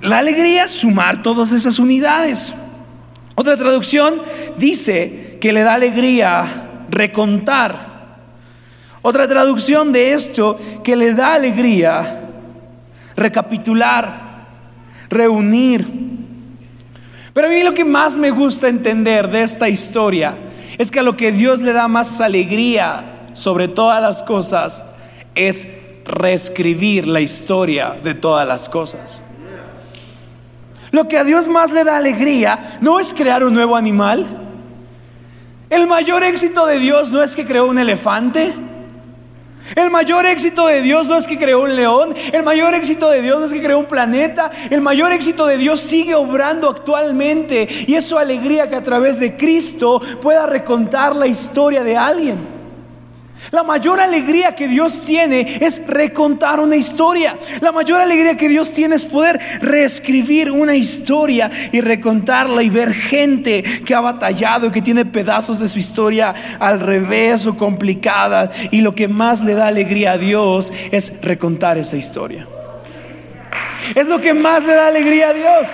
La 0.00 0.18
alegría 0.18 0.64
es 0.64 0.72
sumar 0.72 1.22
todas 1.22 1.52
esas 1.52 1.78
unidades. 1.78 2.54
Otra 3.34 3.56
traducción 3.56 4.20
dice 4.58 5.38
que 5.40 5.52
le 5.52 5.62
da 5.62 5.74
alegría 5.74 6.84
recontar. 6.90 7.92
Otra 9.00 9.26
traducción 9.26 9.92
de 9.92 10.12
esto 10.12 10.58
que 10.84 10.96
le 10.96 11.14
da 11.14 11.34
alegría 11.34 12.21
recapitular, 13.16 14.46
reunir. 15.08 15.86
Pero 17.32 17.46
a 17.46 17.50
mí 17.50 17.62
lo 17.62 17.74
que 17.74 17.84
más 17.84 18.16
me 18.16 18.30
gusta 18.30 18.68
entender 18.68 19.28
de 19.30 19.42
esta 19.42 19.68
historia 19.68 20.34
es 20.78 20.90
que 20.90 21.00
a 21.00 21.02
lo 21.02 21.16
que 21.16 21.32
Dios 21.32 21.60
le 21.60 21.72
da 21.72 21.88
más 21.88 22.20
alegría 22.20 23.04
sobre 23.32 23.68
todas 23.68 24.02
las 24.02 24.22
cosas 24.22 24.84
es 25.34 25.68
reescribir 26.04 27.06
la 27.06 27.20
historia 27.20 27.96
de 28.02 28.14
todas 28.14 28.46
las 28.46 28.68
cosas. 28.68 29.22
Lo 30.90 31.08
que 31.08 31.16
a 31.16 31.24
Dios 31.24 31.48
más 31.48 31.70
le 31.70 31.84
da 31.84 31.96
alegría 31.96 32.78
no 32.80 33.00
es 33.00 33.14
crear 33.14 33.42
un 33.44 33.54
nuevo 33.54 33.76
animal. 33.76 34.26
El 35.70 35.86
mayor 35.86 36.22
éxito 36.22 36.66
de 36.66 36.78
Dios 36.78 37.10
no 37.10 37.22
es 37.22 37.34
que 37.34 37.46
creó 37.46 37.66
un 37.66 37.78
elefante. 37.78 38.52
El 39.76 39.90
mayor 39.90 40.26
éxito 40.26 40.66
de 40.66 40.82
Dios 40.82 41.08
no 41.08 41.16
es 41.16 41.26
que 41.26 41.38
creó 41.38 41.62
un 41.62 41.76
león, 41.76 42.14
el 42.32 42.42
mayor 42.42 42.74
éxito 42.74 43.10
de 43.10 43.22
Dios 43.22 43.38
no 43.38 43.46
es 43.46 43.52
que 43.52 43.62
creó 43.62 43.78
un 43.78 43.86
planeta, 43.86 44.50
el 44.70 44.80
mayor 44.80 45.12
éxito 45.12 45.46
de 45.46 45.56
Dios 45.56 45.80
sigue 45.80 46.14
obrando 46.14 46.68
actualmente. 46.68 47.68
Y 47.86 47.94
es 47.94 48.04
su 48.04 48.18
alegría 48.18 48.68
que 48.68 48.76
a 48.76 48.82
través 48.82 49.20
de 49.20 49.36
Cristo 49.36 50.00
pueda 50.20 50.46
recontar 50.46 51.14
la 51.16 51.26
historia 51.26 51.82
de 51.82 51.96
alguien. 51.96 52.51
La 53.50 53.64
mayor 53.64 54.00
alegría 54.00 54.54
que 54.54 54.68
Dios 54.68 55.04
tiene 55.04 55.58
es 55.60 55.86
recontar 55.86 56.60
una 56.60 56.76
historia. 56.76 57.36
La 57.60 57.72
mayor 57.72 58.00
alegría 58.00 58.36
que 58.36 58.48
Dios 58.48 58.72
tiene 58.72 58.94
es 58.94 59.04
poder 59.04 59.40
reescribir 59.60 60.50
una 60.50 60.74
historia 60.74 61.50
y 61.72 61.80
recontarla 61.80 62.62
y 62.62 62.70
ver 62.70 62.94
gente 62.94 63.62
que 63.62 63.94
ha 63.94 64.00
batallado 64.00 64.68
y 64.68 64.70
que 64.70 64.82
tiene 64.82 65.04
pedazos 65.04 65.58
de 65.58 65.68
su 65.68 65.78
historia 65.78 66.34
al 66.60 66.80
revés 66.80 67.46
o 67.46 67.56
complicada. 67.56 68.50
Y 68.70 68.80
lo 68.80 68.94
que 68.94 69.08
más 69.08 69.42
le 69.42 69.54
da 69.54 69.66
alegría 69.66 70.12
a 70.12 70.18
Dios 70.18 70.72
es 70.92 71.20
recontar 71.22 71.78
esa 71.78 71.96
historia. 71.96 72.46
Es 73.94 74.06
lo 74.06 74.20
que 74.20 74.32
más 74.32 74.64
le 74.64 74.74
da 74.74 74.86
alegría 74.86 75.30
a 75.30 75.32
Dios. 75.32 75.68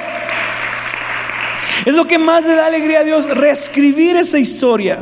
Es 1.85 1.95
lo 1.95 2.07
que 2.07 2.19
más 2.19 2.45
le 2.45 2.55
da 2.55 2.67
alegría 2.67 3.01
a 3.01 3.05
Dios, 3.05 3.29
reescribir 3.29 4.17
esa 4.17 4.39
historia. 4.39 4.99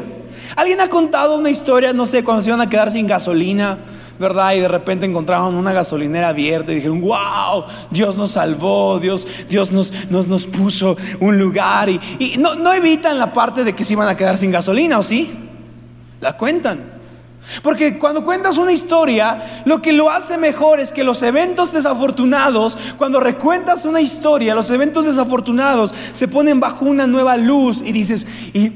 ¿Alguien 0.56 0.80
ha 0.80 0.88
contado 0.88 1.36
una 1.36 1.50
historia, 1.50 1.92
no 1.92 2.06
sé, 2.06 2.24
cuando 2.24 2.42
se 2.42 2.48
iban 2.48 2.60
a 2.60 2.68
quedar 2.68 2.90
sin 2.90 3.06
gasolina? 3.06 3.78
¿verdad? 4.18 4.54
Y 4.54 4.60
de 4.60 4.68
repente 4.68 5.04
encontraron 5.04 5.54
una 5.54 5.74
gasolinera 5.74 6.28
abierta 6.28 6.72
y 6.72 6.76
dijeron, 6.76 7.02
wow, 7.02 7.64
Dios 7.90 8.16
nos 8.16 8.32
salvó, 8.32 8.98
Dios, 8.98 9.28
Dios 9.46 9.72
nos, 9.72 9.92
nos, 10.10 10.26
nos 10.26 10.46
puso 10.46 10.96
un 11.20 11.38
lugar. 11.38 11.90
Y, 11.90 12.00
y 12.18 12.36
no, 12.38 12.54
no 12.54 12.72
evitan 12.72 13.18
la 13.18 13.32
parte 13.32 13.62
de 13.62 13.74
que 13.74 13.84
se 13.84 13.92
iban 13.92 14.08
a 14.08 14.16
quedar 14.16 14.38
sin 14.38 14.50
gasolina, 14.50 14.98
¿o 14.98 15.02
sí? 15.02 15.30
La 16.20 16.36
cuentan. 16.36 16.95
Porque 17.62 17.98
cuando 17.98 18.24
cuentas 18.24 18.58
una 18.58 18.72
historia, 18.72 19.62
lo 19.64 19.80
que 19.80 19.92
lo 19.92 20.10
hace 20.10 20.36
mejor 20.36 20.80
es 20.80 20.92
que 20.92 21.04
los 21.04 21.22
eventos 21.22 21.72
desafortunados, 21.72 22.76
cuando 22.98 23.20
recuentas 23.20 23.84
una 23.84 24.00
historia, 24.00 24.54
los 24.54 24.70
eventos 24.70 25.06
desafortunados 25.06 25.94
se 26.12 26.28
ponen 26.28 26.60
bajo 26.60 26.84
una 26.84 27.06
nueva 27.06 27.36
luz 27.36 27.82
y 27.84 27.92
dices, 27.92 28.26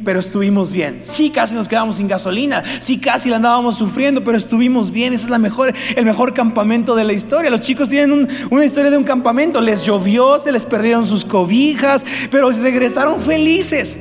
pero 0.05 0.21
estuvimos 0.21 0.73
bien. 0.73 1.00
Sí, 1.05 1.31
casi 1.31 1.55
nos 1.55 1.69
quedamos 1.69 1.97
sin 1.97 2.09
gasolina, 2.09 2.62
sí, 2.81 2.99
casi 2.99 3.29
la 3.29 3.37
andábamos 3.37 3.77
sufriendo, 3.77 4.23
pero 4.23 4.39
estuvimos 4.39 4.91
bien. 4.91 5.15
Ese 5.15 5.25
es 5.25 5.31
la 5.31 5.39
mejor, 5.39 5.75
el 5.97 6.05
mejor 6.05 6.33
campamento 6.33 6.95
de 6.95 7.05
la 7.05 7.12
historia. 7.12 7.50
Los 7.50 7.62
chicos 7.62 7.89
tienen 7.89 8.29
una 8.50 8.65
historia 8.65 8.91
de 8.91 8.97
un 8.97 9.05
campamento, 9.05 9.61
les 9.61 9.85
llovió, 9.85 10.39
se 10.39 10.53
les 10.53 10.65
perdieron 10.65 11.07
sus 11.07 11.25
cobijas, 11.25 12.05
pero 12.31 12.50
regresaron 12.50 13.21
felices. 13.21 13.99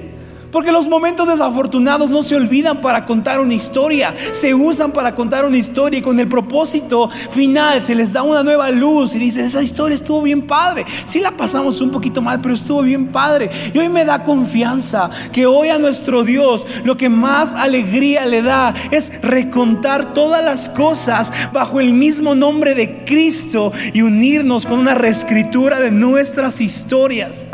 Porque 0.52 0.72
los 0.72 0.88
momentos 0.88 1.28
desafortunados 1.28 2.10
no 2.10 2.24
se 2.24 2.36
olvidan 2.36 2.82
para 2.82 3.06
contar 3.06 3.40
una 3.40 3.54
historia, 3.54 4.16
se 4.32 4.54
usan 4.54 4.92
para 4.92 5.14
contar 5.14 5.46
una 5.46 5.58
historia 5.58 6.00
y 6.00 6.02
con 6.02 6.20
el 6.20 6.28
propósito 6.28 7.10
final 7.10 7.82
se 7.82 7.96
les 7.96 8.14
da 8.14 8.24
una 8.24 8.44
nueva 8.44 8.70
luz 8.70 9.14
y 9.16 9.20
dice, 9.20 9.46
esa 9.46 9.62
historia 9.62 9.96
estuvo 9.96 10.22
bien 10.22 10.48
padre. 10.48 10.86
Sí 11.06 11.20
la 11.20 11.32
pasamos 11.32 11.82
un 11.82 11.92
poquito 11.92 12.22
mal, 12.22 12.42
pero 12.42 12.54
estuvo 12.54 12.82
bien 12.82 13.08
padre. 13.08 13.50
Y 13.74 13.78
hoy 13.78 13.90
me 13.90 14.06
da 14.06 14.24
confianza 14.24 15.10
que 15.32 15.46
hoy 15.46 15.70
a 15.70 15.78
nuestro 15.78 16.24
Dios 16.24 16.66
lo 16.84 16.98
que 16.98 17.10
más 17.10 17.54
alegría 17.54 18.26
le 18.26 18.42
da 18.42 18.74
es 18.92 19.22
recontar 19.22 20.14
todas 20.14 20.44
las 20.44 20.70
cosas 20.70 21.32
bajo 21.54 21.80
el 21.80 21.94
mismo 21.94 22.36
nombre 22.36 22.76
de 22.76 23.04
Cristo 23.06 23.72
y 23.94 24.02
unirnos 24.02 24.66
con 24.66 24.80
una 24.80 24.96
reescritura 24.96 25.80
de 25.80 25.92
nuestras 25.92 26.62
historias. 26.62 27.48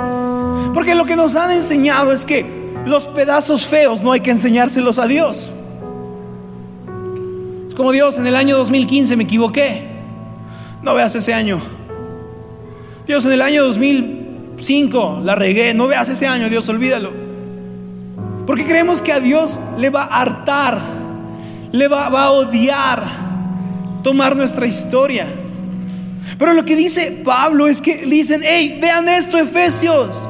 Porque 0.73 0.95
lo 0.95 1.05
que 1.05 1.15
nos 1.15 1.35
han 1.35 1.51
enseñado 1.51 2.11
es 2.11 2.25
que 2.25 2.64
los 2.85 3.07
pedazos 3.07 3.65
feos 3.65 4.03
no 4.03 4.11
hay 4.11 4.21
que 4.21 4.31
enseñárselos 4.31 4.99
a 4.99 5.07
Dios. 5.07 5.51
Es 7.67 7.73
como 7.73 7.91
Dios, 7.91 8.17
en 8.19 8.27
el 8.27 8.35
año 8.35 8.57
2015 8.57 9.15
me 9.15 9.23
equivoqué. 9.23 9.83
No 10.83 10.93
veas 10.93 11.15
ese 11.15 11.33
año. 11.33 11.59
Dios, 13.07 13.25
en 13.25 13.31
el 13.31 13.41
año 13.41 13.63
2005 13.63 15.21
la 15.23 15.35
regué. 15.35 15.73
No 15.73 15.87
veas 15.87 16.09
ese 16.09 16.27
año, 16.27 16.47
Dios, 16.49 16.69
olvídalo. 16.69 17.11
Porque 18.45 18.65
creemos 18.65 19.01
que 19.01 19.11
a 19.11 19.19
Dios 19.19 19.59
le 19.79 19.89
va 19.89 20.03
a 20.03 20.21
hartar, 20.21 20.79
le 21.71 21.87
va, 21.87 22.09
va 22.09 22.25
a 22.25 22.31
odiar 22.31 23.03
tomar 24.03 24.35
nuestra 24.35 24.67
historia. 24.67 25.25
Pero 26.37 26.53
lo 26.53 26.63
que 26.65 26.75
dice 26.75 27.23
Pablo 27.25 27.67
es 27.67 27.81
que 27.81 28.05
dicen, 28.05 28.41
hey, 28.43 28.77
vean 28.79 29.09
esto, 29.09 29.39
Efesios. 29.39 30.29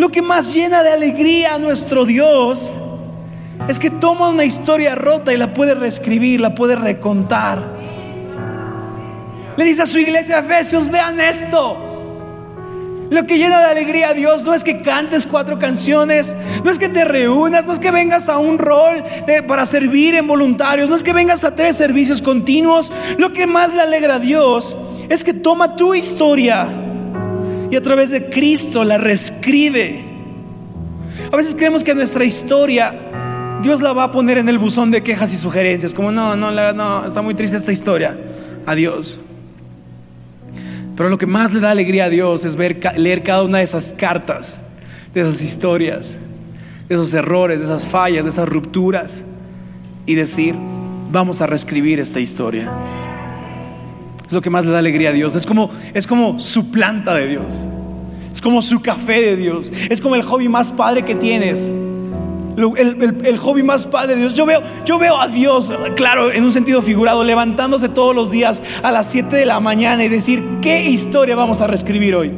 Lo 0.00 0.08
que 0.08 0.22
más 0.22 0.54
llena 0.54 0.82
de 0.82 0.88
alegría 0.88 1.56
a 1.56 1.58
nuestro 1.58 2.06
Dios 2.06 2.72
es 3.68 3.78
que 3.78 3.90
toma 3.90 4.30
una 4.30 4.46
historia 4.46 4.94
rota 4.94 5.30
y 5.30 5.36
la 5.36 5.52
puede 5.52 5.74
reescribir, 5.74 6.40
la 6.40 6.54
puede 6.54 6.74
recontar. 6.74 7.62
Le 9.58 9.62
dice 9.62 9.82
a 9.82 9.86
su 9.86 9.98
iglesia 9.98 10.38
Efesios, 10.38 10.90
vean 10.90 11.20
esto. 11.20 11.76
Lo 13.10 13.26
que 13.26 13.36
llena 13.36 13.58
de 13.58 13.66
alegría 13.66 14.08
a 14.08 14.14
Dios 14.14 14.42
no 14.42 14.54
es 14.54 14.64
que 14.64 14.80
cantes 14.80 15.26
cuatro 15.26 15.58
canciones, 15.58 16.34
no 16.64 16.70
es 16.70 16.78
que 16.78 16.88
te 16.88 17.04
reúnas, 17.04 17.66
no 17.66 17.74
es 17.74 17.78
que 17.78 17.90
vengas 17.90 18.30
a 18.30 18.38
un 18.38 18.56
rol 18.56 19.04
para 19.46 19.66
servir 19.66 20.14
en 20.14 20.26
voluntarios, 20.26 20.88
no 20.88 20.96
es 20.96 21.04
que 21.04 21.12
vengas 21.12 21.44
a 21.44 21.54
tres 21.54 21.76
servicios 21.76 22.22
continuos. 22.22 22.90
Lo 23.18 23.34
que 23.34 23.46
más 23.46 23.74
le 23.74 23.82
alegra 23.82 24.14
a 24.14 24.18
Dios 24.18 24.78
es 25.10 25.22
que 25.22 25.34
toma 25.34 25.76
tu 25.76 25.92
historia 25.92 26.68
y 27.70 27.76
a 27.76 27.82
través 27.82 28.10
de 28.10 28.28
Cristo 28.28 28.84
la 28.84 28.98
reescribe. 28.98 30.04
A 31.32 31.36
veces 31.36 31.54
creemos 31.54 31.84
que 31.84 31.94
nuestra 31.94 32.24
historia 32.24 32.92
Dios 33.62 33.82
la 33.82 33.92
va 33.92 34.04
a 34.04 34.12
poner 34.12 34.38
en 34.38 34.48
el 34.48 34.58
buzón 34.58 34.90
de 34.90 35.02
quejas 35.02 35.32
y 35.34 35.36
sugerencias, 35.36 35.92
como 35.92 36.10
no, 36.10 36.34
no, 36.34 36.50
no, 36.72 37.06
está 37.06 37.20
muy 37.22 37.34
triste 37.34 37.56
esta 37.56 37.72
historia. 37.72 38.16
Adiós. 38.66 39.20
Pero 40.96 41.08
lo 41.08 41.18
que 41.18 41.26
más 41.26 41.52
le 41.52 41.60
da 41.60 41.70
alegría 41.70 42.06
a 42.06 42.08
Dios 42.08 42.44
es 42.44 42.56
leer 42.56 43.22
cada 43.22 43.42
una 43.42 43.58
de 43.58 43.64
esas 43.64 43.92
cartas, 43.92 44.60
de 45.14 45.20
esas 45.20 45.42
historias, 45.42 46.18
de 46.88 46.94
esos 46.94 47.12
errores, 47.14 47.60
de 47.60 47.66
esas 47.66 47.86
fallas, 47.86 48.24
de 48.24 48.30
esas 48.30 48.48
rupturas 48.48 49.24
y 50.06 50.14
decir, 50.14 50.54
vamos 51.10 51.40
a 51.40 51.46
reescribir 51.46 52.00
esta 52.00 52.20
historia. 52.20 52.70
Es 54.30 54.34
lo 54.34 54.40
que 54.40 54.48
más 54.48 54.64
le 54.64 54.70
da 54.70 54.78
alegría 54.78 55.10
a 55.10 55.12
Dios. 55.12 55.34
Es 55.34 55.44
como, 55.44 55.72
es 55.92 56.06
como 56.06 56.38
su 56.38 56.70
planta 56.70 57.14
de 57.14 57.26
Dios. 57.26 57.66
Es 58.32 58.40
como 58.40 58.62
su 58.62 58.80
café 58.80 59.20
de 59.22 59.34
Dios. 59.34 59.72
Es 59.90 60.00
como 60.00 60.14
el 60.14 60.22
hobby 60.22 60.48
más 60.48 60.70
padre 60.70 61.04
que 61.04 61.16
tienes. 61.16 61.68
El, 62.56 63.38
hobby 63.38 63.64
más 63.64 63.86
padre 63.86 64.14
de 64.14 64.20
Dios. 64.20 64.34
Yo 64.34 64.46
veo, 64.46 64.62
yo 64.84 65.00
veo 65.00 65.20
a 65.20 65.26
Dios, 65.26 65.72
claro, 65.96 66.30
en 66.30 66.44
un 66.44 66.52
sentido 66.52 66.80
figurado, 66.80 67.24
levantándose 67.24 67.88
todos 67.88 68.14
los 68.14 68.30
días 68.30 68.62
a 68.84 68.92
las 68.92 69.10
7 69.10 69.34
de 69.34 69.46
la 69.46 69.58
mañana 69.58 70.04
y 70.04 70.08
decir, 70.08 70.40
¿qué 70.62 70.84
historia 70.88 71.34
vamos 71.34 71.60
a 71.60 71.66
reescribir 71.66 72.14
hoy? 72.14 72.32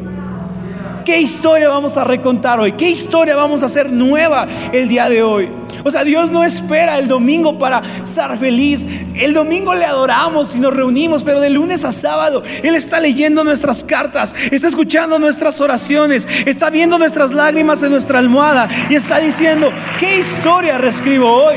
¿Qué 1.05 1.21
historia 1.21 1.69
vamos 1.69 1.97
a 1.97 2.05
recontar 2.05 2.61
hoy? 2.61 2.73
¿Qué 2.73 2.89
historia 2.89 3.37
vamos 3.37 3.63
a 3.63 3.67
hacer 3.67 3.91
nueva 3.91 4.47
el 4.73 4.89
día 4.89 5.09
de 5.09 5.23
hoy? 5.23 5.51
O 5.85 5.91
sea, 5.91 6.05
Dios 6.05 6.31
no 6.31 6.45
espera 6.45 6.99
el 6.99 7.09
domingo 7.09 7.59
para 7.59 7.83
estar 8.05 8.39
feliz. 8.39 8.87
El 9.15 9.35
domingo 9.35 9.75
le 9.75 9.85
adoramos 9.85 10.55
y 10.55 10.61
nos 10.61 10.73
reunimos, 10.73 11.25
pero 11.25 11.41
de 11.41 11.51
lunes 11.51 11.85
a 11.85 11.93
sábado 11.93 12.43
Él 12.63 12.75
está 12.75 13.01
leyendo 13.01 13.43
nuestras 13.43 13.83
cartas, 13.83 14.35
está 14.51 14.69
escuchando 14.69 15.19
nuestras 15.19 15.61
oraciones, 15.61 16.29
está 16.47 16.71
viendo 16.71 16.99
nuestras 16.99 17.33
lágrimas 17.33 17.83
en 17.83 17.91
nuestra 17.91 18.19
almohada 18.19 18.69
y 18.89 18.95
está 18.95 19.19
diciendo, 19.19 19.73
¿qué 19.99 20.19
historia 20.19 20.79
reescribo 20.79 21.29
hoy? 21.29 21.57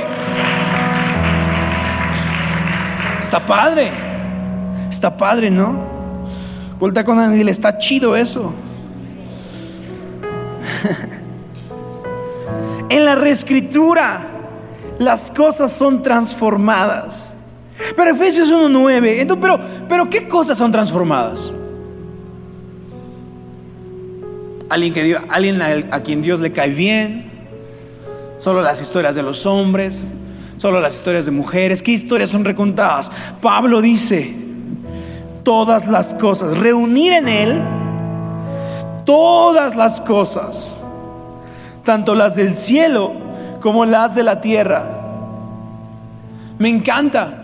Está 3.19 3.45
padre, 3.45 3.91
está 4.89 5.15
padre, 5.15 5.51
¿no? 5.51 5.95
Vuelta 6.79 7.03
con 7.03 7.19
Ángel, 7.19 7.49
está 7.49 7.77
chido 7.77 8.15
eso. 8.15 8.53
En 12.89 13.05
la 13.05 13.15
reescritura 13.15 14.21
las 14.99 15.31
cosas 15.31 15.71
son 15.71 16.03
transformadas. 16.03 17.33
Pero 17.95 18.11
Efesios 18.11 18.49
1.9, 18.49 19.19
entonces, 19.19 19.41
pero, 19.41 19.59
pero 19.89 20.09
¿qué 20.09 20.27
cosas 20.27 20.57
son 20.57 20.71
transformadas? 20.71 21.51
Alguien, 24.69 24.93
que, 24.93 25.19
alguien 25.29 25.61
a, 25.61 25.95
a 25.95 26.01
quien 26.01 26.21
Dios 26.21 26.39
le 26.39 26.51
cae 26.51 26.69
bien, 26.69 27.25
solo 28.37 28.61
las 28.61 28.81
historias 28.81 29.13
de 29.15 29.23
los 29.23 29.45
hombres, 29.45 30.07
solo 30.57 30.79
las 30.79 30.95
historias 30.95 31.25
de 31.25 31.31
mujeres, 31.31 31.81
¿qué 31.81 31.91
historias 31.91 32.29
son 32.29 32.45
recontadas? 32.45 33.11
Pablo 33.41 33.81
dice, 33.81 34.33
todas 35.43 35.87
las 35.87 36.13
cosas, 36.13 36.57
reunir 36.57 37.11
en 37.11 37.27
él 37.27 37.61
todas 39.05 39.75
las 39.75 40.01
cosas 40.01 40.85
tanto 41.85 42.15
las 42.15 42.35
del 42.35 42.53
cielo 42.53 43.13
como 43.61 43.85
las 43.85 44.15
de 44.15 44.23
la 44.23 44.41
tierra. 44.41 44.83
Me 46.57 46.67
encanta 46.67 47.43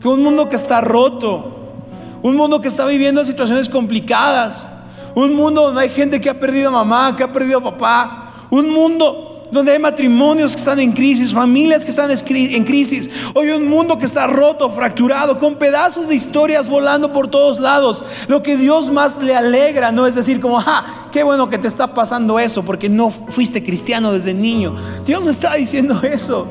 que 0.00 0.08
un 0.08 0.22
mundo 0.22 0.48
que 0.48 0.56
está 0.56 0.80
roto, 0.80 1.74
un 2.22 2.36
mundo 2.36 2.60
que 2.60 2.68
está 2.68 2.86
viviendo 2.86 3.24
situaciones 3.24 3.68
complicadas, 3.68 4.68
un 5.14 5.34
mundo 5.34 5.62
donde 5.62 5.82
hay 5.82 5.90
gente 5.90 6.20
que 6.20 6.30
ha 6.30 6.38
perdido 6.38 6.68
a 6.68 6.72
mamá, 6.72 7.14
que 7.16 7.24
ha 7.24 7.32
perdido 7.32 7.58
a 7.58 7.64
papá, 7.64 8.32
un 8.50 8.70
mundo 8.72 9.27
donde 9.50 9.72
hay 9.72 9.78
matrimonios 9.78 10.52
que 10.52 10.58
están 10.58 10.80
en 10.80 10.92
crisis, 10.92 11.32
familias 11.32 11.84
que 11.84 11.90
están 11.90 12.10
en 12.10 12.64
crisis. 12.64 13.10
Hoy 13.34 13.50
un 13.50 13.66
mundo 13.68 13.98
que 13.98 14.06
está 14.06 14.26
roto, 14.26 14.68
fracturado, 14.70 15.38
con 15.38 15.56
pedazos 15.56 16.08
de 16.08 16.14
historias 16.14 16.68
volando 16.68 17.12
por 17.12 17.28
todos 17.28 17.58
lados. 17.58 18.04
Lo 18.28 18.42
que 18.42 18.56
Dios 18.56 18.90
más 18.90 19.18
le 19.18 19.34
alegra 19.34 19.92
no 19.92 20.06
es 20.06 20.14
decir 20.14 20.40
como, 20.40 20.58
ah, 20.58 21.08
qué 21.12 21.22
bueno 21.22 21.48
que 21.48 21.58
te 21.58 21.68
está 21.68 21.94
pasando 21.94 22.38
eso 22.38 22.64
porque 22.64 22.88
no 22.88 23.10
fuiste 23.10 23.62
cristiano 23.62 24.12
desde 24.12 24.34
niño. 24.34 24.74
Dios 25.04 25.24
no 25.24 25.30
está 25.30 25.54
diciendo 25.54 26.00
eso. 26.02 26.46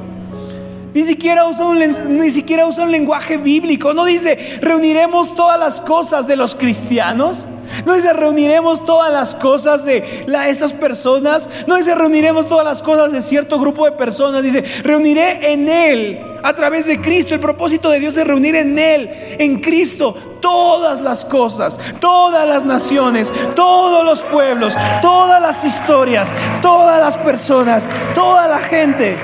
Ni 0.94 1.06
siquiera, 1.06 1.46
usa 1.46 1.66
ni 2.10 2.32
siquiera 2.32 2.66
usa 2.66 2.84
un 2.84 2.92
lenguaje 2.92 3.38
bíblico. 3.38 3.94
No 3.94 4.06
dice, 4.06 4.60
reuniremos 4.62 5.36
todas 5.36 5.60
las 5.60 5.80
cosas 5.80 6.26
de 6.26 6.36
los 6.36 6.56
cristianos. 6.56 7.46
No 7.86 7.94
dice 7.94 8.14
reuniremos 8.14 8.86
todas 8.86 9.12
las 9.12 9.36
cosas 9.36 9.86
de 9.86 10.26
estas 10.48 10.74
personas. 10.74 11.50
No 11.68 11.76
dice 11.76 11.96
reuniremos 11.96 12.48
todas 12.48 12.66
las 12.66 12.82
cosas 12.82 13.12
de 13.12 13.22
cierto 13.22 13.60
grupo 13.60 13.86
de 13.86 13.92
personas. 13.92 14.44
Dice 14.44 14.64
reuniré 14.84 15.54
en 15.54 15.70
Él 15.70 16.20
a 16.44 16.54
través 16.54 16.88
de 16.88 17.00
Cristo. 17.02 17.34
El 17.34 17.40
propósito 17.40 17.90
de 17.90 18.00
Dios 18.00 18.18
es 18.18 18.26
reunir 18.26 18.56
en 18.56 18.78
Él, 18.78 19.10
en 19.40 19.60
Cristo, 19.60 20.16
todas 20.42 21.02
las 21.02 21.26
cosas, 21.26 21.80
todas 22.00 22.48
las 22.48 22.64
naciones, 22.64 23.34
todos 23.56 24.06
los 24.06 24.24
pueblos, 24.24 24.76
todas 25.02 25.42
las 25.42 25.64
historias, 25.64 26.34
todas 26.62 27.00
las 27.00 27.18
personas, 27.18 27.88
toda 28.14 28.48
la 28.48 28.60
gente. 28.60 29.18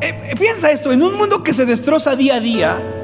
Eh, 0.00 0.34
piensa 0.38 0.70
esto, 0.70 0.92
en 0.92 1.02
un 1.02 1.16
mundo 1.16 1.42
que 1.42 1.54
se 1.54 1.64
destroza 1.64 2.16
día 2.16 2.36
a 2.36 2.40
día 2.40 3.01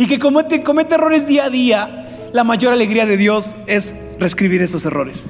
y 0.00 0.06
que 0.06 0.18
comete, 0.18 0.62
comete 0.62 0.94
errores 0.94 1.28
día 1.28 1.44
a 1.44 1.50
día, 1.50 2.30
la 2.32 2.42
mayor 2.42 2.72
alegría 2.72 3.04
de 3.04 3.18
Dios 3.18 3.56
es 3.66 3.94
reescribir 4.18 4.62
esos 4.62 4.86
errores. 4.86 5.26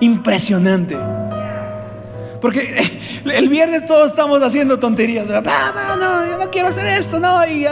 Impresionante. 0.00 0.96
Porque 2.42 2.74
el 3.32 3.48
viernes 3.48 3.86
todos 3.86 4.10
estamos 4.10 4.42
haciendo 4.42 4.80
tonterías. 4.80 5.24
No, 5.26 5.40
no, 5.40 5.96
no, 5.96 6.26
yo 6.26 6.38
no 6.38 6.50
quiero 6.50 6.68
hacer 6.68 6.88
esto, 6.88 7.20
no. 7.20 7.46
Y, 7.46 7.64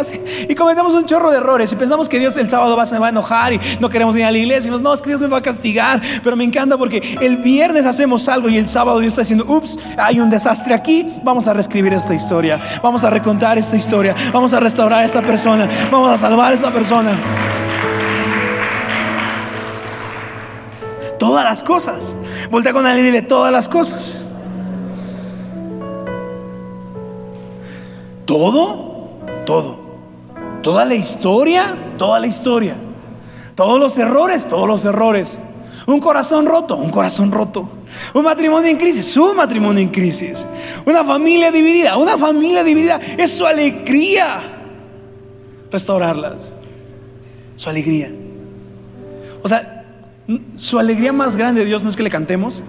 y 0.48 0.54
cometemos 0.54 0.94
un 0.94 1.04
chorro 1.04 1.32
de 1.32 1.38
errores. 1.38 1.72
Y 1.72 1.76
pensamos 1.76 2.08
que 2.08 2.20
Dios 2.20 2.36
el 2.36 2.48
sábado 2.48 2.76
va, 2.76 2.86
se 2.86 2.96
va 3.00 3.08
a 3.08 3.10
enojar 3.10 3.52
y 3.52 3.60
no 3.80 3.88
queremos 3.88 4.16
ir 4.16 4.24
a 4.24 4.30
la 4.30 4.38
iglesia. 4.38 4.68
Y 4.68 4.70
nos, 4.70 4.80
no, 4.80 4.94
es 4.94 5.02
que 5.02 5.08
Dios 5.08 5.20
me 5.20 5.26
va 5.26 5.38
a 5.38 5.42
castigar. 5.42 6.00
Pero 6.22 6.36
me 6.36 6.44
encanta 6.44 6.78
porque 6.78 7.18
el 7.20 7.38
viernes 7.38 7.84
hacemos 7.84 8.28
algo 8.28 8.48
y 8.48 8.58
el 8.58 8.68
sábado 8.68 9.00
Dios 9.00 9.12
está 9.14 9.22
diciendo, 9.22 9.44
ups, 9.48 9.76
hay 9.98 10.20
un 10.20 10.30
desastre 10.30 10.72
aquí. 10.72 11.14
Vamos 11.24 11.48
a 11.48 11.52
reescribir 11.52 11.92
esta 11.92 12.14
historia. 12.14 12.60
Vamos 12.80 13.02
a 13.02 13.10
recontar 13.10 13.58
esta 13.58 13.76
historia. 13.76 14.14
Vamos 14.32 14.52
a 14.52 14.60
restaurar 14.60 15.02
a 15.02 15.04
esta 15.04 15.20
persona. 15.20 15.68
Vamos 15.90 16.12
a 16.12 16.16
salvar 16.16 16.52
a 16.52 16.54
esta 16.54 16.72
persona. 16.72 17.18
Todas 21.18 21.44
las 21.44 21.64
cosas. 21.64 22.14
Voltea 22.52 22.72
con 22.72 22.86
alguien 22.86 23.06
y 23.06 23.08
dile 23.08 23.22
todas 23.22 23.52
las 23.52 23.68
cosas. 23.68 24.29
Todo, 28.30 29.18
todo. 29.44 29.76
Toda 30.62 30.84
la 30.84 30.94
historia, 30.94 31.75
toda 31.99 32.20
la 32.20 32.28
historia. 32.28 32.76
Todos 33.56 33.80
los 33.80 33.99
errores, 33.99 34.46
todos 34.46 34.68
los 34.68 34.84
errores. 34.84 35.40
Un 35.88 35.99
corazón 35.99 36.46
roto, 36.46 36.76
un 36.76 36.90
corazón 36.90 37.32
roto. 37.32 37.68
Un 38.14 38.22
matrimonio 38.22 38.70
en 38.70 38.76
crisis, 38.76 39.16
un 39.16 39.34
matrimonio 39.34 39.82
en 39.82 39.88
crisis. 39.88 40.46
Una 40.87 41.02
familia 41.02 41.50
dividida, 41.50 41.96
una 41.96 42.16
familia 42.16 42.62
dividida. 42.62 43.00
Es 43.18 43.32
su 43.32 43.44
alegría 43.44 44.40
restaurarlas. 45.72 46.54
Su 47.56 47.68
alegría. 47.68 48.12
O 49.42 49.49
sea, 49.49 49.87
su 50.54 50.78
alegría 50.78 51.12
más 51.12 51.34
grande 51.34 51.62
de 51.62 51.66
Dios 51.66 51.82
no 51.82 51.88
es 51.88 51.96
que 51.96 52.04
le 52.04 52.10
cantemos. 52.10 52.62